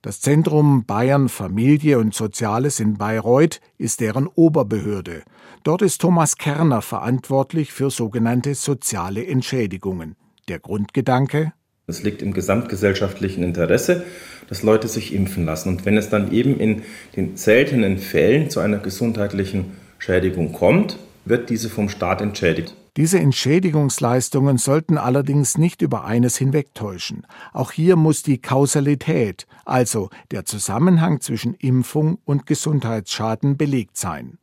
Das 0.00 0.20
Zentrum 0.20 0.84
Bayern 0.84 1.28
Familie 1.28 1.98
und 1.98 2.14
Soziales 2.14 2.78
in 2.78 2.94
Bayreuth 2.94 3.60
ist 3.78 4.00
deren 4.00 4.28
Oberbehörde. 4.28 5.22
Dort 5.64 5.82
ist 5.82 6.00
Thomas 6.00 6.36
Kerner 6.36 6.82
verantwortlich 6.82 7.72
für 7.72 7.90
sogenannte 7.90 8.54
soziale 8.54 9.26
Entschädigungen. 9.26 10.14
Der 10.46 10.60
Grundgedanke? 10.60 11.52
Es 11.88 12.04
liegt 12.04 12.22
im 12.22 12.32
gesamtgesellschaftlichen 12.32 13.42
Interesse, 13.42 14.04
dass 14.48 14.62
Leute 14.62 14.86
sich 14.86 15.12
impfen 15.12 15.44
lassen. 15.44 15.70
Und 15.70 15.84
wenn 15.84 15.96
es 15.96 16.08
dann 16.08 16.30
eben 16.30 16.60
in 16.60 16.82
den 17.16 17.36
seltenen 17.36 17.98
Fällen 17.98 18.50
zu 18.50 18.60
einer 18.60 18.78
gesundheitlichen 18.78 19.72
Schädigung 19.98 20.52
kommt, 20.52 20.96
wird 21.24 21.50
diese 21.50 21.68
vom 21.68 21.88
Staat 21.88 22.20
entschädigt. 22.20 22.72
Diese 22.98 23.20
Entschädigungsleistungen 23.20 24.58
sollten 24.58 24.98
allerdings 24.98 25.56
nicht 25.56 25.82
über 25.82 26.04
eines 26.04 26.36
hinwegtäuschen. 26.36 27.28
Auch 27.52 27.70
hier 27.70 27.94
muss 27.94 28.24
die 28.24 28.42
Kausalität, 28.42 29.46
also 29.64 30.10
der 30.32 30.44
Zusammenhang 30.44 31.20
zwischen 31.20 31.54
Impfung 31.54 32.18
und 32.24 32.46
Gesundheitsschaden 32.46 33.56
belegt 33.56 33.96
sein. 33.96 34.38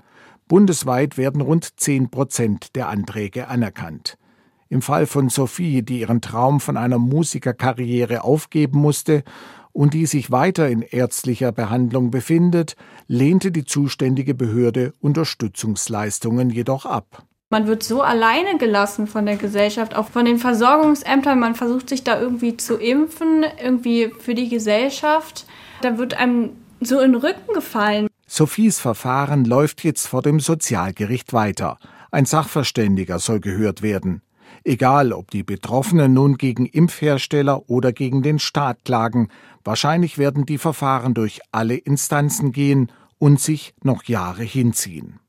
Bundesweit 0.47 1.17
werden 1.17 1.41
rund 1.41 1.81
10 1.81 2.11
Prozent 2.11 2.77
der 2.77 2.87
Anträge 2.87 3.49
anerkannt. 3.49 4.17
Im 4.69 4.81
Fall 4.81 5.05
von 5.05 5.27
Sophie, 5.27 5.81
die 5.81 5.99
ihren 5.99 6.21
Traum 6.21 6.61
von 6.61 6.77
einer 6.77 6.97
Musikerkarriere 6.97 8.23
aufgeben 8.23 8.79
musste 8.79 9.25
und 9.73 9.93
die 9.93 10.05
sich 10.05 10.31
weiter 10.31 10.69
in 10.69 10.81
ärztlicher 10.81 11.51
Behandlung 11.51 12.09
befindet, 12.09 12.77
lehnte 13.07 13.51
die 13.51 13.65
zuständige 13.65 14.33
Behörde 14.33 14.93
Unterstützungsleistungen 15.01 16.49
jedoch 16.49 16.85
ab. 16.85 17.25
Man 17.49 17.67
wird 17.67 17.83
so 17.83 18.01
alleine 18.01 18.57
gelassen 18.57 19.05
von 19.05 19.25
der 19.25 19.37
Gesellschaft, 19.37 19.95
auch 19.95 20.09
von 20.09 20.25
den 20.25 20.39
Versorgungsämtern. 20.39 21.39
Man 21.39 21.55
versucht 21.55 21.89
sich 21.89 22.03
da 22.03 22.19
irgendwie 22.19 22.57
zu 22.57 22.75
impfen, 22.77 23.45
irgendwie 23.61 24.11
für 24.19 24.33
die 24.33 24.49
Gesellschaft. 24.49 25.45
Da 25.81 25.97
wird 25.97 26.15
einem 26.15 26.51
so 26.81 26.99
in 26.99 27.13
den 27.13 27.21
Rücken 27.21 27.53
gefallen. 27.53 28.07
Sophies 28.27 28.79
Verfahren 28.79 29.45
läuft 29.45 29.83
jetzt 29.83 30.07
vor 30.07 30.23
dem 30.23 30.39
Sozialgericht 30.39 31.33
weiter. 31.33 31.77
Ein 32.11 32.25
Sachverständiger 32.25 33.19
soll 33.19 33.39
gehört 33.39 33.83
werden. 33.83 34.21
Egal, 34.63 35.13
ob 35.13 35.29
die 35.29 35.43
Betroffenen 35.43 36.13
nun 36.13 36.37
gegen 36.37 36.65
Impfhersteller 36.65 37.69
oder 37.69 37.93
gegen 37.93 38.23
den 38.23 38.39
Staat 38.39 38.83
klagen, 38.83 39.29
wahrscheinlich 39.63 40.17
werden 40.17 40.47
die 40.47 40.57
Verfahren 40.57 41.13
durch 41.13 41.41
alle 41.51 41.75
Instanzen 41.75 42.51
gehen 42.51 42.91
und 43.19 43.39
sich 43.39 43.75
noch 43.83 44.05
Jahre 44.05 44.43
hinziehen. 44.43 45.19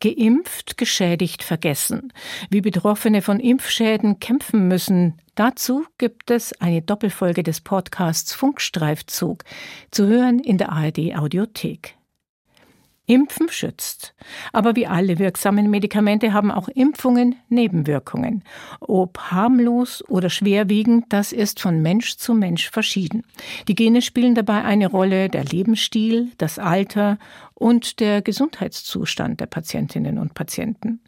Geimpft, 0.00 0.76
geschädigt, 0.76 1.42
vergessen. 1.42 2.12
Wie 2.50 2.60
Betroffene 2.60 3.22
von 3.22 3.40
Impfschäden 3.40 4.20
kämpfen 4.20 4.68
müssen, 4.68 5.14
dazu 5.34 5.84
gibt 5.98 6.30
es 6.30 6.58
eine 6.60 6.82
Doppelfolge 6.82 7.42
des 7.42 7.60
Podcasts 7.60 8.32
Funkstreifzug, 8.32 9.44
zu 9.90 10.06
hören 10.06 10.38
in 10.38 10.58
der 10.58 10.70
ARD 10.72 11.16
Audiothek. 11.16 11.97
Impfen 13.08 13.48
schützt. 13.48 14.14
Aber 14.52 14.76
wie 14.76 14.86
alle 14.86 15.18
wirksamen 15.18 15.70
Medikamente 15.70 16.34
haben 16.34 16.50
auch 16.50 16.68
Impfungen 16.68 17.36
Nebenwirkungen. 17.48 18.44
Ob 18.80 19.18
harmlos 19.18 20.04
oder 20.08 20.28
schwerwiegend, 20.28 21.06
das 21.08 21.32
ist 21.32 21.58
von 21.58 21.80
Mensch 21.80 22.18
zu 22.18 22.34
Mensch 22.34 22.70
verschieden. 22.70 23.24
Die 23.66 23.74
Gene 23.74 24.02
spielen 24.02 24.34
dabei 24.34 24.62
eine 24.62 24.88
Rolle, 24.88 25.30
der 25.30 25.44
Lebensstil, 25.44 26.32
das 26.36 26.58
Alter 26.58 27.18
und 27.54 27.98
der 27.98 28.20
Gesundheitszustand 28.20 29.40
der 29.40 29.46
Patientinnen 29.46 30.18
und 30.18 30.34
Patienten. 30.34 31.00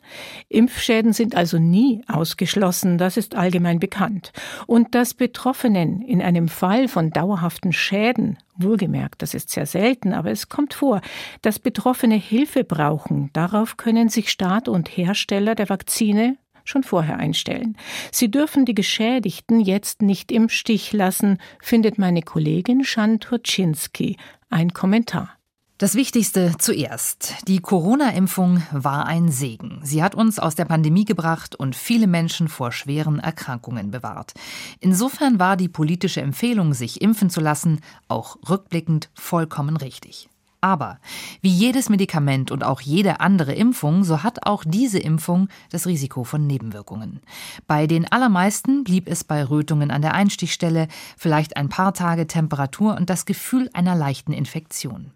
Impfschäden 0.48 1.12
sind 1.12 1.36
also 1.36 1.58
nie 1.58 2.02
ausgeschlossen, 2.08 2.96
das 2.96 3.18
ist 3.18 3.34
allgemein 3.34 3.78
bekannt. 3.78 4.32
Und 4.66 4.94
dass 4.94 5.12
Betroffenen 5.12 6.00
in 6.00 6.22
einem 6.22 6.48
Fall 6.48 6.88
von 6.88 7.10
dauerhaften 7.10 7.74
Schäden, 7.74 8.38
wohlgemerkt, 8.62 9.22
das 9.22 9.34
ist 9.34 9.50
sehr 9.50 9.66
selten, 9.66 10.12
aber 10.12 10.30
es 10.30 10.48
kommt 10.48 10.74
vor, 10.74 11.00
dass 11.42 11.58
Betroffene 11.58 12.16
Hilfe 12.16 12.64
brauchen, 12.64 13.30
darauf 13.32 13.76
können 13.76 14.08
sich 14.08 14.30
Staat 14.30 14.68
und 14.68 14.88
Hersteller 14.88 15.54
der 15.54 15.68
Vakzine 15.68 16.36
schon 16.64 16.82
vorher 16.82 17.18
einstellen. 17.18 17.76
Sie 18.12 18.30
dürfen 18.30 18.64
die 18.64 18.74
Geschädigten 18.74 19.60
jetzt 19.60 20.02
nicht 20.02 20.30
im 20.30 20.48
Stich 20.48 20.92
lassen, 20.92 21.38
findet 21.60 21.98
meine 21.98 22.22
Kollegin 22.22 22.84
Shan 22.84 23.18
Turczynski. 23.18 24.16
Ein 24.50 24.72
Kommentar. 24.72 25.39
Das 25.80 25.94
Wichtigste 25.94 26.52
zuerst. 26.58 27.36
Die 27.48 27.60
Corona-Impfung 27.60 28.62
war 28.70 29.06
ein 29.06 29.30
Segen. 29.30 29.80
Sie 29.82 30.02
hat 30.02 30.14
uns 30.14 30.38
aus 30.38 30.54
der 30.54 30.66
Pandemie 30.66 31.06
gebracht 31.06 31.56
und 31.56 31.74
viele 31.74 32.06
Menschen 32.06 32.48
vor 32.48 32.70
schweren 32.70 33.18
Erkrankungen 33.18 33.90
bewahrt. 33.90 34.34
Insofern 34.80 35.38
war 35.38 35.56
die 35.56 35.70
politische 35.70 36.20
Empfehlung, 36.20 36.74
sich 36.74 37.00
impfen 37.00 37.30
zu 37.30 37.40
lassen, 37.40 37.80
auch 38.08 38.36
rückblickend 38.46 39.08
vollkommen 39.14 39.78
richtig. 39.78 40.28
Aber 40.60 40.98
wie 41.40 41.48
jedes 41.48 41.88
Medikament 41.88 42.50
und 42.50 42.62
auch 42.62 42.82
jede 42.82 43.20
andere 43.20 43.54
Impfung, 43.54 44.04
so 44.04 44.22
hat 44.22 44.46
auch 44.46 44.64
diese 44.66 44.98
Impfung 44.98 45.48
das 45.70 45.86
Risiko 45.86 46.24
von 46.24 46.46
Nebenwirkungen. 46.46 47.20
Bei 47.66 47.86
den 47.86 48.12
allermeisten 48.12 48.84
blieb 48.84 49.08
es 49.08 49.24
bei 49.24 49.42
Rötungen 49.42 49.90
an 49.90 50.02
der 50.02 50.12
Einstichstelle, 50.12 50.88
vielleicht 51.16 51.56
ein 51.56 51.70
paar 51.70 51.94
Tage 51.94 52.26
Temperatur 52.26 52.98
und 52.98 53.08
das 53.08 53.24
Gefühl 53.24 53.70
einer 53.72 53.96
leichten 53.96 54.34
Infektion. 54.34 55.12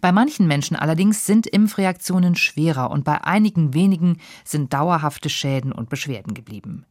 Bei 0.00 0.12
manchen 0.12 0.46
Menschen 0.46 0.76
allerdings 0.76 1.26
sind 1.26 1.46
Impfreaktionen 1.46 2.34
schwerer 2.36 2.90
und 2.90 3.04
bei 3.04 3.22
einigen 3.24 3.74
wenigen 3.74 4.18
sind 4.44 4.72
dauerhafte 4.72 5.28
Schäden 5.28 5.72
und 5.72 5.88
Beschwerden 5.88 6.34
geblieben. 6.34 6.86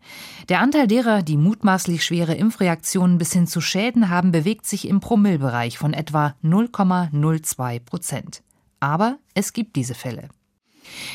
Der 0.49 0.59
Anteil 0.59 0.87
derer, 0.87 1.21
die 1.21 1.37
mutmaßlich 1.37 2.03
schwere 2.03 2.35
Impfreaktionen 2.35 3.17
bis 3.17 3.33
hin 3.33 3.47
zu 3.47 3.61
Schäden 3.61 4.09
haben, 4.09 4.31
bewegt 4.31 4.65
sich 4.65 4.87
im 4.87 4.99
Promillbereich 4.99 5.77
von 5.77 5.93
etwa 5.93 6.35
0,02 6.43 7.79
Prozent. 7.79 8.43
Aber 8.79 9.17
es 9.33 9.53
gibt 9.53 9.75
diese 9.75 9.95
Fälle. 9.95 10.29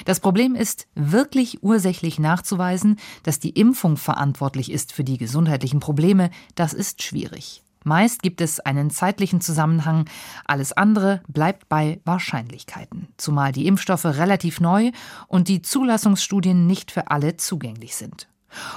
Das 0.04 0.20
Problem 0.20 0.54
ist, 0.54 0.88
wirklich 0.94 1.62
ursächlich 1.62 2.18
nachzuweisen, 2.18 2.96
dass 3.22 3.38
die 3.38 3.50
Impfung 3.50 3.96
verantwortlich 3.96 4.72
ist 4.72 4.92
für 4.92 5.04
die 5.04 5.18
gesundheitlichen 5.18 5.81
Probleme, 5.81 6.31
das 6.54 6.72
ist 6.72 7.02
schwierig. 7.02 7.62
Meist 7.88 8.22
gibt 8.22 8.42
es 8.42 8.61
einen 8.61 8.90
zeitlichen 8.90 9.40
Zusammenhang, 9.40 10.05
alles 10.44 10.74
andere 10.74 11.22
bleibt 11.27 11.70
bei 11.70 12.03
Wahrscheinlichkeiten, 12.05 13.09
zumal 13.16 13.51
die 13.51 13.66
Impfstoffe 13.66 14.05
relativ 14.05 14.61
neu 14.61 14.92
und 15.27 15.48
die 15.48 15.62
Zulassungsstudien 15.62 16.66
nicht 16.66 16.90
für 16.90 17.11
alle 17.11 17.38
zugänglich 17.38 17.96
sind. 17.96 18.29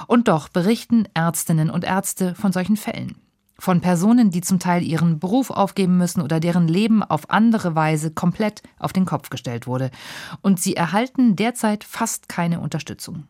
Und 0.06 0.28
doch 0.28 0.48
berichten 0.48 1.06
Ärztinnen 1.12 1.68
und 1.68 1.84
Ärzte 1.84 2.34
von 2.34 2.52
solchen 2.52 2.78
Fällen. 2.78 3.16
Von 3.58 3.82
Personen, 3.82 4.30
die 4.30 4.40
zum 4.40 4.58
Teil 4.58 4.82
ihren 4.82 5.18
Beruf 5.20 5.50
aufgeben 5.50 5.98
müssen 5.98 6.22
oder 6.22 6.40
deren 6.40 6.66
Leben 6.66 7.02
auf 7.02 7.28
andere 7.28 7.74
Weise 7.74 8.12
komplett 8.12 8.62
auf 8.78 8.94
den 8.94 9.04
Kopf 9.04 9.28
gestellt 9.28 9.66
wurde. 9.66 9.90
Und 10.40 10.58
sie 10.58 10.74
erhalten 10.74 11.36
derzeit 11.36 11.84
fast 11.84 12.30
keine 12.30 12.60
Unterstützung. 12.60 13.28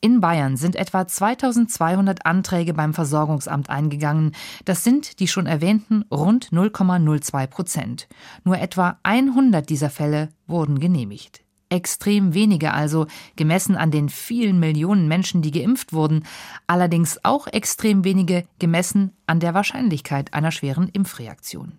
In 0.00 0.20
Bayern 0.20 0.56
sind 0.56 0.76
etwa 0.76 1.06
2200 1.06 2.26
Anträge 2.26 2.74
beim 2.74 2.94
Versorgungsamt 2.94 3.70
eingegangen. 3.70 4.32
Das 4.64 4.84
sind 4.84 5.20
die 5.20 5.28
schon 5.28 5.46
erwähnten 5.46 6.04
rund 6.10 6.50
0,02 6.50 7.46
Prozent. 7.46 8.08
Nur 8.44 8.58
etwa 8.58 8.98
100 9.02 9.68
dieser 9.68 9.90
Fälle 9.90 10.28
wurden 10.46 10.78
genehmigt. 10.78 11.42
Extrem 11.72 12.34
wenige 12.34 12.74
also, 12.74 13.06
gemessen 13.34 13.76
an 13.76 13.90
den 13.90 14.10
vielen 14.10 14.60
Millionen 14.60 15.08
Menschen, 15.08 15.40
die 15.40 15.50
geimpft 15.50 15.94
wurden, 15.94 16.24
allerdings 16.66 17.24
auch 17.24 17.46
extrem 17.46 18.04
wenige 18.04 18.44
gemessen 18.58 19.12
an 19.26 19.40
der 19.40 19.54
Wahrscheinlichkeit 19.54 20.34
einer 20.34 20.52
schweren 20.52 20.90
Impfreaktion. 20.90 21.78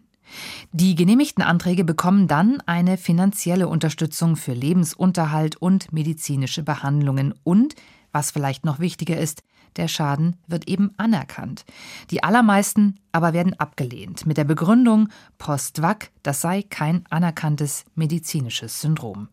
Die 0.71 0.95
genehmigten 0.95 1.43
Anträge 1.43 1.83
bekommen 1.83 2.27
dann 2.27 2.61
eine 2.65 2.97
finanzielle 2.97 3.67
Unterstützung 3.67 4.35
für 4.35 4.53
Lebensunterhalt 4.53 5.55
und 5.55 5.91
medizinische 5.93 6.63
Behandlungen 6.63 7.33
und, 7.43 7.75
was 8.11 8.31
vielleicht 8.31 8.65
noch 8.65 8.79
wichtiger 8.79 9.17
ist, 9.17 9.43
der 9.75 9.87
Schaden 9.87 10.35
wird 10.47 10.67
eben 10.67 10.91
anerkannt. 10.97 11.65
Die 12.11 12.23
allermeisten 12.23 12.99
aber 13.11 13.33
werden 13.33 13.59
abgelehnt 13.59 14.25
mit 14.25 14.37
der 14.37 14.43
Begründung, 14.43 15.09
Post-Vac, 15.37 16.11
das 16.21 16.41
sei 16.41 16.63
kein 16.63 17.05
anerkanntes 17.09 17.85
medizinisches 17.95 18.81
Syndrom. 18.81 19.29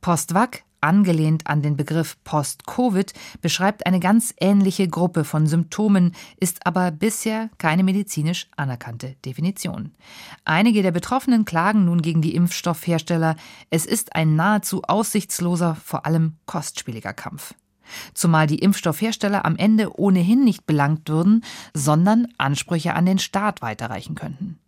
Post-Vac 0.00 0.64
angelehnt 0.84 1.46
an 1.46 1.62
den 1.62 1.76
Begriff 1.76 2.16
Post-Covid, 2.22 3.12
beschreibt 3.40 3.86
eine 3.86 3.98
ganz 3.98 4.34
ähnliche 4.38 4.86
Gruppe 4.86 5.24
von 5.24 5.46
Symptomen, 5.46 6.14
ist 6.38 6.66
aber 6.66 6.90
bisher 6.90 7.50
keine 7.58 7.82
medizinisch 7.82 8.48
anerkannte 8.56 9.16
Definition. 9.24 9.92
Einige 10.44 10.82
der 10.82 10.92
Betroffenen 10.92 11.44
klagen 11.44 11.86
nun 11.86 12.02
gegen 12.02 12.22
die 12.22 12.34
Impfstoffhersteller. 12.34 13.36
Es 13.70 13.86
ist 13.86 14.14
ein 14.14 14.36
nahezu 14.36 14.82
aussichtsloser, 14.82 15.74
vor 15.74 16.06
allem 16.06 16.36
kostspieliger 16.46 17.14
Kampf. 17.14 17.54
Zumal 18.14 18.46
die 18.46 18.58
Impfstoffhersteller 18.58 19.44
am 19.44 19.56
Ende 19.56 19.98
ohnehin 19.98 20.44
nicht 20.44 20.66
belangt 20.66 21.08
würden, 21.08 21.44
sondern 21.74 22.28
Ansprüche 22.38 22.94
an 22.94 23.06
den 23.06 23.18
Staat 23.18 23.62
weiterreichen 23.62 24.14
könnten. 24.14 24.58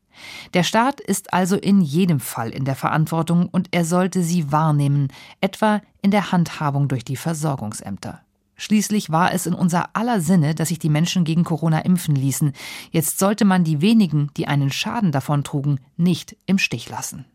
Der 0.55 0.63
Staat 0.63 1.01
ist 1.01 1.33
also 1.33 1.57
in 1.57 1.81
jedem 1.81 2.21
Fall 2.21 2.51
in 2.51 2.65
der 2.65 2.77
Verantwortung 2.77 3.49
und 3.51 3.69
er 3.71 3.85
sollte 3.85 4.23
sie 4.23 4.53
wahrnehmen, 4.53 5.09
etwa 5.41 5.81
in 6.03 6.11
der 6.11 6.33
Handhabung 6.33 6.89
durch 6.89 7.05
die 7.05 7.17
Versorgungsämter. 7.17 8.21
Schließlich 8.57 9.11
war 9.11 9.35
es 9.35 9.47
in 9.47 9.53
unser 9.53 9.95
aller 9.95 10.21
Sinne, 10.21 10.55
dass 10.55 10.69
sich 10.69 10.79
die 10.79 10.89
Menschen 10.89 11.25
gegen 11.25 11.45
Corona 11.45 11.81
impfen 11.81 12.17
ließen. 12.17 12.53
Jetzt 12.91 13.19
sollte 13.19 13.45
man 13.45 13.65
die 13.65 13.83
wenigen, 13.83 14.31
die 14.37 14.49
einen 14.49 14.71
Schaden 14.71 15.13
davon 15.13 15.45
trugen, 15.45 15.79
nicht 15.97 16.37
im 16.47 16.59
Stich 16.59 16.89
lassen. 16.89 17.27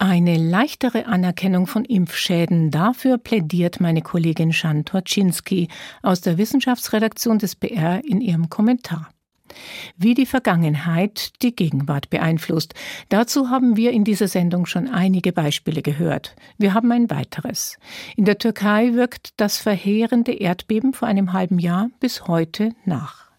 Eine 0.00 0.38
leichtere 0.38 1.06
Anerkennung 1.06 1.66
von 1.66 1.84
Impfschäden, 1.84 2.70
dafür 2.70 3.18
plädiert 3.18 3.80
meine 3.80 4.00
Kollegin 4.00 4.50
Jan 4.50 4.86
Torczynski 4.86 5.68
aus 6.02 6.22
der 6.22 6.38
Wissenschaftsredaktion 6.38 7.38
des 7.38 7.54
BR 7.54 8.02
in 8.04 8.22
ihrem 8.22 8.48
Kommentar. 8.48 9.10
Wie 9.96 10.14
die 10.14 10.26
Vergangenheit 10.26 11.32
die 11.42 11.54
Gegenwart 11.54 12.10
beeinflusst. 12.10 12.74
Dazu 13.08 13.50
haben 13.50 13.76
wir 13.76 13.92
in 13.92 14.04
dieser 14.04 14.28
Sendung 14.28 14.66
schon 14.66 14.88
einige 14.88 15.32
Beispiele 15.32 15.82
gehört. 15.82 16.36
Wir 16.58 16.74
haben 16.74 16.90
ein 16.92 17.10
weiteres. 17.10 17.78
In 18.16 18.24
der 18.24 18.38
Türkei 18.38 18.94
wirkt 18.94 19.30
das 19.36 19.58
verheerende 19.58 20.32
Erdbeben 20.32 20.92
vor 20.92 21.08
einem 21.08 21.32
halben 21.32 21.58
Jahr 21.58 21.90
bis 22.00 22.26
heute 22.26 22.70
nach. 22.84 23.30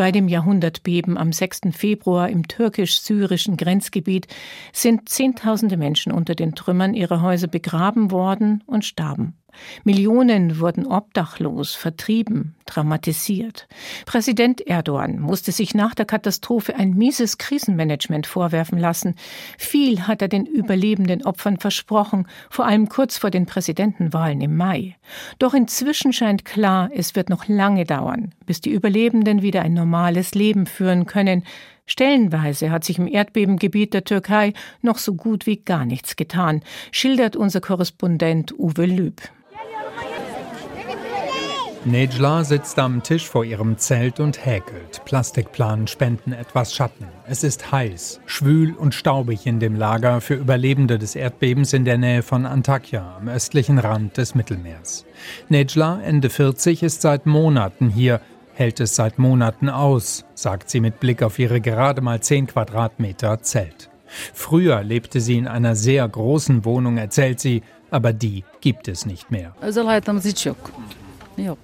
Bei 0.00 0.12
dem 0.12 0.28
Jahrhundertbeben 0.28 1.18
am 1.18 1.30
6. 1.30 1.60
Februar 1.72 2.30
im 2.30 2.48
türkisch-syrischen 2.48 3.58
Grenzgebiet 3.58 4.28
sind 4.72 5.10
Zehntausende 5.10 5.76
Menschen 5.76 6.10
unter 6.10 6.34
den 6.34 6.54
Trümmern 6.54 6.94
ihrer 6.94 7.20
Häuser 7.20 7.48
begraben 7.48 8.10
worden 8.10 8.64
und 8.66 8.86
starben. 8.86 9.36
Millionen 9.84 10.60
wurden 10.60 10.86
obdachlos, 10.86 11.74
vertrieben, 11.74 12.54
dramatisiert. 12.66 13.66
Präsident 14.06 14.66
Erdogan 14.66 15.20
musste 15.20 15.52
sich 15.52 15.74
nach 15.74 15.94
der 15.94 16.06
Katastrophe 16.06 16.76
ein 16.76 16.94
mieses 16.94 17.38
Krisenmanagement 17.38 18.26
vorwerfen 18.26 18.78
lassen. 18.78 19.14
Viel 19.58 20.06
hat 20.06 20.22
er 20.22 20.28
den 20.28 20.46
überlebenden 20.46 21.24
Opfern 21.24 21.58
versprochen, 21.58 22.26
vor 22.48 22.66
allem 22.66 22.88
kurz 22.88 23.18
vor 23.18 23.30
den 23.30 23.46
Präsidentenwahlen 23.46 24.40
im 24.40 24.56
Mai. 24.56 24.96
Doch 25.38 25.54
inzwischen 25.54 26.12
scheint 26.12 26.44
klar, 26.44 26.90
es 26.94 27.14
wird 27.14 27.30
noch 27.30 27.48
lange 27.48 27.84
dauern, 27.84 28.32
bis 28.46 28.60
die 28.60 28.70
Überlebenden 28.70 29.42
wieder 29.42 29.62
ein 29.62 29.74
normales 29.74 30.34
Leben 30.34 30.66
führen 30.66 31.06
können. 31.06 31.44
Stellenweise 31.86 32.70
hat 32.70 32.84
sich 32.84 32.98
im 32.98 33.08
Erdbebengebiet 33.08 33.94
der 33.94 34.04
Türkei 34.04 34.52
noch 34.80 34.98
so 34.98 35.14
gut 35.14 35.46
wie 35.46 35.56
gar 35.56 35.84
nichts 35.84 36.14
getan, 36.14 36.62
schildert 36.92 37.34
unser 37.34 37.60
Korrespondent 37.60 38.56
Uwe 38.56 38.86
Lüb. 38.86 39.20
Nejla 41.86 42.44
sitzt 42.44 42.78
am 42.78 43.02
Tisch 43.02 43.26
vor 43.26 43.42
ihrem 43.42 43.78
Zelt 43.78 44.20
und 44.20 44.44
häkelt. 44.44 45.02
Plastikplanen 45.06 45.86
spenden 45.86 46.34
etwas 46.34 46.74
Schatten. 46.74 47.06
Es 47.26 47.42
ist 47.42 47.72
heiß, 47.72 48.20
schwül 48.26 48.74
und 48.74 48.94
staubig 48.94 49.46
in 49.46 49.60
dem 49.60 49.76
Lager 49.76 50.20
für 50.20 50.34
Überlebende 50.34 50.98
des 50.98 51.16
Erdbebens 51.16 51.72
in 51.72 51.86
der 51.86 51.96
Nähe 51.96 52.22
von 52.22 52.44
Antakya 52.44 53.16
am 53.16 53.28
östlichen 53.28 53.78
Rand 53.78 54.18
des 54.18 54.34
Mittelmeers. 54.34 55.06
Nejla, 55.48 56.02
Ende 56.02 56.28
40, 56.28 56.82
ist 56.82 57.00
seit 57.00 57.24
Monaten 57.24 57.88
hier, 57.88 58.20
hält 58.52 58.78
es 58.80 58.94
seit 58.94 59.18
Monaten 59.18 59.70
aus, 59.70 60.26
sagt 60.34 60.68
sie 60.68 60.80
mit 60.80 61.00
Blick 61.00 61.22
auf 61.22 61.38
ihre 61.38 61.62
gerade 61.62 62.02
mal 62.02 62.20
10 62.20 62.48
Quadratmeter 62.48 63.40
Zelt. 63.40 63.88
Früher 64.34 64.82
lebte 64.82 65.22
sie 65.22 65.38
in 65.38 65.48
einer 65.48 65.74
sehr 65.74 66.06
großen 66.06 66.66
Wohnung, 66.66 66.98
erzählt 66.98 67.40
sie, 67.40 67.62
aber 67.90 68.12
die 68.12 68.44
gibt 68.60 68.86
es 68.86 69.06
nicht 69.06 69.30
mehr. 69.30 69.54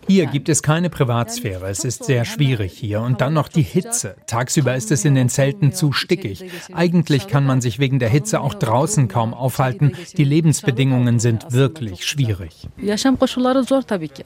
Hier 0.06 0.26
gibt 0.26 0.48
es 0.48 0.62
keine 0.62 0.90
Privatsphäre. 0.90 1.68
Es 1.68 1.84
ist 1.84 2.04
sehr 2.04 2.24
schwierig 2.24 2.72
hier. 2.72 3.00
Und 3.00 3.20
dann 3.20 3.34
noch 3.34 3.48
die 3.48 3.62
Hitze. 3.62 4.16
Tagsüber 4.26 4.74
ist 4.74 4.90
es 4.92 5.04
in 5.04 5.14
den 5.14 5.28
Zelten 5.28 5.72
zu 5.72 5.92
stickig. 5.92 6.44
Eigentlich 6.72 7.26
kann 7.28 7.44
man 7.44 7.60
sich 7.60 7.78
wegen 7.78 7.98
der 7.98 8.08
Hitze 8.08 8.40
auch 8.40 8.54
draußen 8.54 9.08
kaum 9.08 9.34
aufhalten. 9.34 9.92
Die 10.16 10.24
Lebensbedingungen 10.24 11.18
sind 11.18 11.52
wirklich 11.52 12.06
schwierig. 12.06 12.68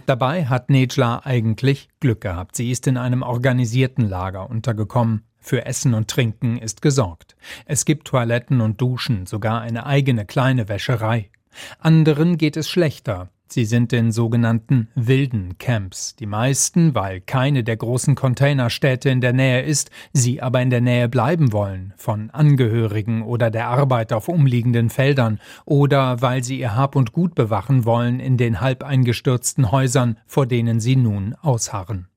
Dabei 0.06 0.46
hat 0.46 0.70
Nejla 0.70 1.22
eigentlich 1.24 1.88
Glück 2.00 2.20
gehabt. 2.20 2.56
Sie 2.56 2.70
ist 2.70 2.86
in 2.86 2.96
einem 2.96 3.22
organisierten 3.22 4.08
Lager 4.08 4.48
untergekommen. 4.48 5.24
Für 5.42 5.64
Essen 5.64 5.94
und 5.94 6.08
Trinken 6.08 6.58
ist 6.58 6.82
gesorgt. 6.82 7.34
Es 7.64 7.86
gibt 7.86 8.06
Toiletten 8.06 8.60
und 8.60 8.80
Duschen, 8.80 9.24
sogar 9.24 9.62
eine 9.62 9.86
eigene 9.86 10.26
kleine 10.26 10.68
Wäscherei. 10.68 11.30
Anderen 11.78 12.36
geht 12.36 12.56
es 12.56 12.68
schlechter. 12.68 13.30
Sie 13.52 13.64
sind 13.64 13.92
in 13.92 14.12
sogenannten 14.12 14.88
wilden 14.94 15.58
Camps, 15.58 16.14
die 16.14 16.26
meisten, 16.26 16.94
weil 16.94 17.20
keine 17.20 17.64
der 17.64 17.76
großen 17.76 18.14
Containerstädte 18.14 19.10
in 19.10 19.20
der 19.20 19.32
Nähe 19.32 19.62
ist, 19.62 19.90
sie 20.12 20.40
aber 20.40 20.62
in 20.62 20.70
der 20.70 20.80
Nähe 20.80 21.08
bleiben 21.08 21.52
wollen, 21.52 21.92
von 21.96 22.30
Angehörigen 22.30 23.22
oder 23.22 23.50
der 23.50 23.66
Arbeit 23.66 24.12
auf 24.12 24.28
umliegenden 24.28 24.88
Feldern, 24.88 25.40
oder 25.64 26.22
weil 26.22 26.44
sie 26.44 26.60
ihr 26.60 26.76
Hab 26.76 26.94
und 26.94 27.12
Gut 27.12 27.34
bewachen 27.34 27.84
wollen 27.84 28.20
in 28.20 28.36
den 28.36 28.60
halb 28.60 28.84
eingestürzten 28.84 29.72
Häusern, 29.72 30.16
vor 30.26 30.46
denen 30.46 30.78
sie 30.78 30.94
nun 30.94 31.34
ausharren. 31.34 32.09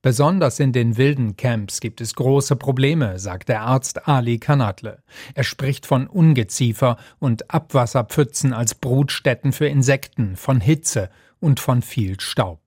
Besonders 0.00 0.60
in 0.60 0.72
den 0.72 0.96
wilden 0.96 1.36
Camps 1.36 1.80
gibt 1.80 2.00
es 2.00 2.14
große 2.14 2.56
Probleme, 2.56 3.18
sagt 3.18 3.48
der 3.48 3.62
Arzt 3.62 4.06
Ali 4.08 4.38
Kanatle. 4.38 5.02
Er 5.34 5.44
spricht 5.44 5.86
von 5.86 6.06
Ungeziefer 6.06 6.96
und 7.18 7.52
Abwasserpfützen 7.52 8.52
als 8.52 8.74
Brutstätten 8.74 9.52
für 9.52 9.66
Insekten, 9.66 10.36
von 10.36 10.60
Hitze 10.60 11.10
und 11.40 11.60
von 11.60 11.82
viel 11.82 12.20
Staub. 12.20 12.61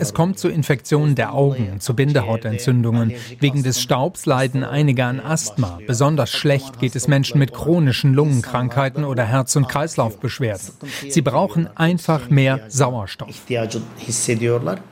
Es 0.00 0.14
kommt 0.14 0.38
zu 0.38 0.48
Infektionen 0.48 1.14
der 1.16 1.34
Augen, 1.34 1.80
zu 1.80 1.94
Bindehautentzündungen. 1.94 3.12
Wegen 3.40 3.62
des 3.62 3.82
Staubs 3.82 4.24
leiden 4.24 4.64
einige 4.64 5.04
an 5.04 5.20
Asthma. 5.20 5.80
Besonders 5.86 6.30
schlecht 6.30 6.78
geht 6.78 6.96
es 6.96 7.06
Menschen 7.06 7.38
mit 7.38 7.52
chronischen 7.52 8.14
Lungenkrankheiten 8.14 9.04
oder 9.04 9.24
Herz- 9.24 9.54
und 9.56 9.68
Kreislaufbeschwerden. 9.68 10.70
Sie 11.10 11.20
brauchen 11.20 11.68
einfach 11.76 12.30
mehr 12.30 12.60
Sauerstoff. 12.68 13.42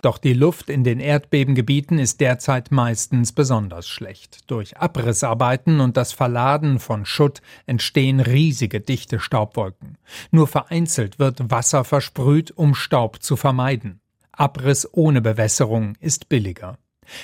Doch 0.03 0.19
die 0.19 0.35
Luft 0.35 0.69
in 0.69 0.85
den 0.85 1.01
Erdbebengebieten 1.01 1.99
ist 1.99 2.21
derzeit 2.21 2.71
meistens 2.73 3.33
besonders 3.33 3.89
schlecht. 3.89 4.51
Durch 4.51 4.77
Abrissarbeiten 4.77 5.81
und 5.81 5.97
das 5.97 6.13
Verladen 6.13 6.79
von 6.79 7.07
Schutt 7.07 7.41
entstehen 7.65 8.21
riesige 8.21 8.81
dichte 8.83 9.19
Staubwolken. 9.19 9.97
Nur 10.31 10.47
vereinzelt 10.47 11.19
wird 11.19 11.51
Wasser 11.51 11.86
versprüht, 11.87 12.51
um 12.51 12.75
Staub 12.75 13.23
zu 13.23 13.37
vermeiden. 13.37 14.01
Abriss 14.33 14.89
ohne 14.93 15.23
Bewässerung 15.23 15.95
ist 16.01 16.29
billiger. 16.29 16.79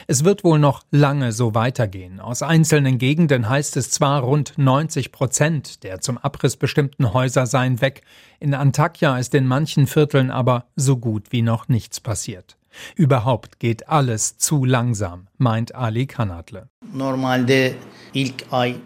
Es 0.06 0.24
wird 0.24 0.44
wohl 0.44 0.58
noch 0.58 0.84
lange 0.90 1.32
so 1.32 1.54
weitergehen. 1.54 2.20
Aus 2.20 2.42
einzelnen 2.42 2.98
Gegenden 2.98 3.48
heißt 3.48 3.76
es 3.76 3.90
zwar, 3.90 4.22
rund 4.22 4.54
90 4.56 5.12
Prozent 5.12 5.82
der 5.82 6.00
zum 6.00 6.18
Abriss 6.18 6.56
bestimmten 6.56 7.12
Häuser 7.12 7.46
seien 7.46 7.80
weg. 7.80 8.02
In 8.38 8.54
Antakya 8.54 9.18
ist 9.18 9.34
in 9.34 9.46
manchen 9.46 9.86
Vierteln 9.86 10.30
aber 10.30 10.66
so 10.76 10.96
gut 10.96 11.32
wie 11.32 11.42
noch 11.42 11.68
nichts 11.68 12.00
passiert. 12.00 12.56
Überhaupt 12.96 13.58
geht 13.58 13.88
alles 13.88 14.38
zu 14.38 14.64
langsam, 14.64 15.28
meint 15.38 15.74
Ali 15.74 16.06
Kanadle. 16.06 16.68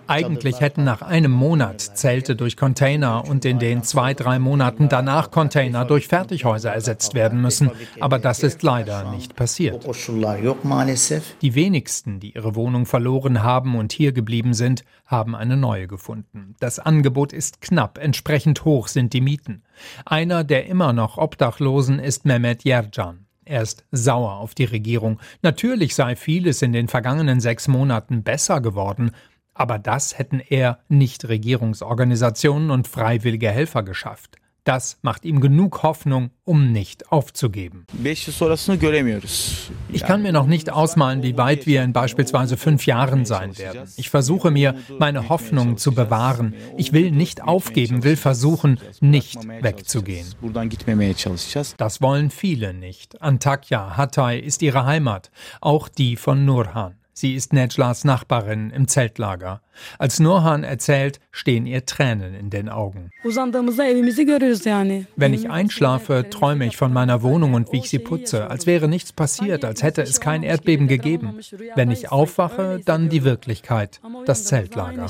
Eigentlich 0.06 0.60
hätten 0.60 0.84
nach 0.84 1.02
einem 1.02 1.32
Monat 1.32 1.80
Zelte 1.80 2.36
durch 2.36 2.56
Container 2.56 3.24
und 3.28 3.44
in 3.44 3.58
den 3.58 3.82
zwei, 3.82 4.14
drei 4.14 4.38
Monaten 4.38 4.88
danach 4.88 5.32
Container 5.32 5.84
durch 5.84 6.06
Fertighäuser 6.06 6.72
ersetzt 6.72 7.14
werden 7.14 7.40
müssen. 7.40 7.70
Aber 8.00 8.20
das 8.20 8.44
ist 8.44 8.62
leider 8.62 9.10
nicht 9.10 9.34
passiert. 9.34 9.84
Die 11.42 11.54
wenigsten, 11.54 12.20
die 12.20 12.34
ihre 12.34 12.54
Wohnung 12.54 12.86
verloren 12.86 13.42
haben 13.42 13.76
und 13.76 13.92
hier 13.92 14.12
geblieben 14.12 14.54
sind, 14.54 14.84
haben 15.04 15.34
eine 15.34 15.56
neue 15.56 15.88
gefunden. 15.88 16.54
Das 16.60 16.78
Angebot 16.78 17.32
ist 17.32 17.60
knapp, 17.60 17.98
entsprechend 17.98 18.64
hoch 18.64 18.86
sind 18.86 19.12
die 19.12 19.20
Mieten. 19.20 19.64
Einer 20.04 20.44
der 20.44 20.66
immer 20.66 20.92
noch 20.92 21.18
Obdachlosen 21.18 21.98
ist 21.98 22.24
Mehmet 22.24 22.64
Yerjan. 22.64 23.25
Er 23.46 23.62
ist 23.62 23.86
sauer 23.92 24.32
auf 24.32 24.56
die 24.56 24.64
Regierung. 24.64 25.20
Natürlich 25.40 25.94
sei 25.94 26.16
vieles 26.16 26.62
in 26.62 26.72
den 26.72 26.88
vergangenen 26.88 27.40
sechs 27.40 27.68
Monaten 27.68 28.24
besser 28.24 28.60
geworden, 28.60 29.12
aber 29.54 29.78
das 29.78 30.18
hätten 30.18 30.40
er 30.40 30.80
nicht 30.88 31.28
Regierungsorganisationen 31.28 32.70
und 32.70 32.88
freiwillige 32.88 33.48
Helfer 33.48 33.84
geschafft. 33.84 34.36
Das 34.66 34.98
macht 35.02 35.24
ihm 35.24 35.40
genug 35.40 35.84
Hoffnung, 35.84 36.30
um 36.44 36.72
nicht 36.72 37.12
aufzugeben. 37.12 37.86
Ich 39.92 40.02
kann 40.02 40.22
mir 40.22 40.32
noch 40.32 40.46
nicht 40.48 40.70
ausmalen, 40.70 41.22
wie 41.22 41.38
weit 41.38 41.66
wir 41.66 41.84
in 41.84 41.92
beispielsweise 41.92 42.56
fünf 42.56 42.84
Jahren 42.84 43.24
sein 43.24 43.56
werden. 43.58 43.88
Ich 43.96 44.10
versuche 44.10 44.50
mir, 44.50 44.74
meine 44.98 45.28
Hoffnung 45.28 45.76
zu 45.76 45.92
bewahren. 45.92 46.52
Ich 46.76 46.92
will 46.92 47.12
nicht 47.12 47.44
aufgeben, 47.44 48.02
will 48.02 48.16
versuchen, 48.16 48.80
nicht 49.00 49.38
wegzugehen. 49.46 50.26
Das 51.76 52.02
wollen 52.02 52.30
viele 52.30 52.74
nicht. 52.74 53.22
Antakya, 53.22 53.96
Hatay 53.96 54.40
ist 54.40 54.62
ihre 54.62 54.84
Heimat, 54.84 55.30
auch 55.60 55.88
die 55.88 56.16
von 56.16 56.44
Nurhan. 56.44 56.96
Sie 57.18 57.34
ist 57.34 57.54
Nejlas 57.54 58.04
Nachbarin 58.04 58.68
im 58.68 58.88
Zeltlager. 58.88 59.62
Als 59.98 60.20
Nurhan 60.20 60.64
erzählt, 60.64 61.18
stehen 61.30 61.64
ihr 61.64 61.86
Tränen 61.86 62.34
in 62.34 62.50
den 62.50 62.68
Augen. 62.68 63.10
Wenn 65.16 65.32
ich 65.32 65.50
einschlafe, 65.50 66.26
träume 66.28 66.66
ich 66.66 66.76
von 66.76 66.92
meiner 66.92 67.22
Wohnung 67.22 67.54
und 67.54 67.72
wie 67.72 67.78
ich 67.78 67.88
sie 67.88 68.00
putze, 68.00 68.50
als 68.50 68.66
wäre 68.66 68.86
nichts 68.86 69.14
passiert, 69.14 69.64
als 69.64 69.82
hätte 69.82 70.02
es 70.02 70.20
kein 70.20 70.42
Erdbeben 70.42 70.88
gegeben. 70.88 71.40
Wenn 71.74 71.90
ich 71.90 72.12
aufwache, 72.12 72.82
dann 72.84 73.08
die 73.08 73.24
Wirklichkeit, 73.24 74.02
das 74.26 74.44
Zeltlager. 74.44 75.06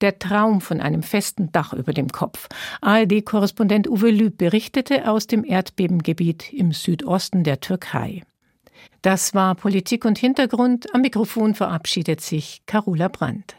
Der 0.00 0.18
Traum 0.20 0.60
von 0.60 0.80
einem 0.80 1.02
festen 1.02 1.50
Dach 1.50 1.72
über 1.72 1.92
dem 1.92 2.12
Kopf. 2.12 2.46
ARD-Korrespondent 2.82 3.88
Uwe 3.88 4.10
Lüb 4.10 4.38
berichtete 4.38 5.10
aus 5.10 5.26
dem 5.26 5.42
Erdbebengebiet 5.42 6.52
im 6.52 6.70
Südosten 6.70 7.42
der 7.42 7.58
Türkei. 7.58 8.22
Das 9.06 9.34
war 9.34 9.54
Politik 9.54 10.04
und 10.04 10.18
Hintergrund. 10.18 10.92
Am 10.92 11.00
Mikrofon 11.00 11.54
verabschiedet 11.54 12.20
sich 12.20 12.62
Carola 12.66 13.06
Brandt. 13.06 13.54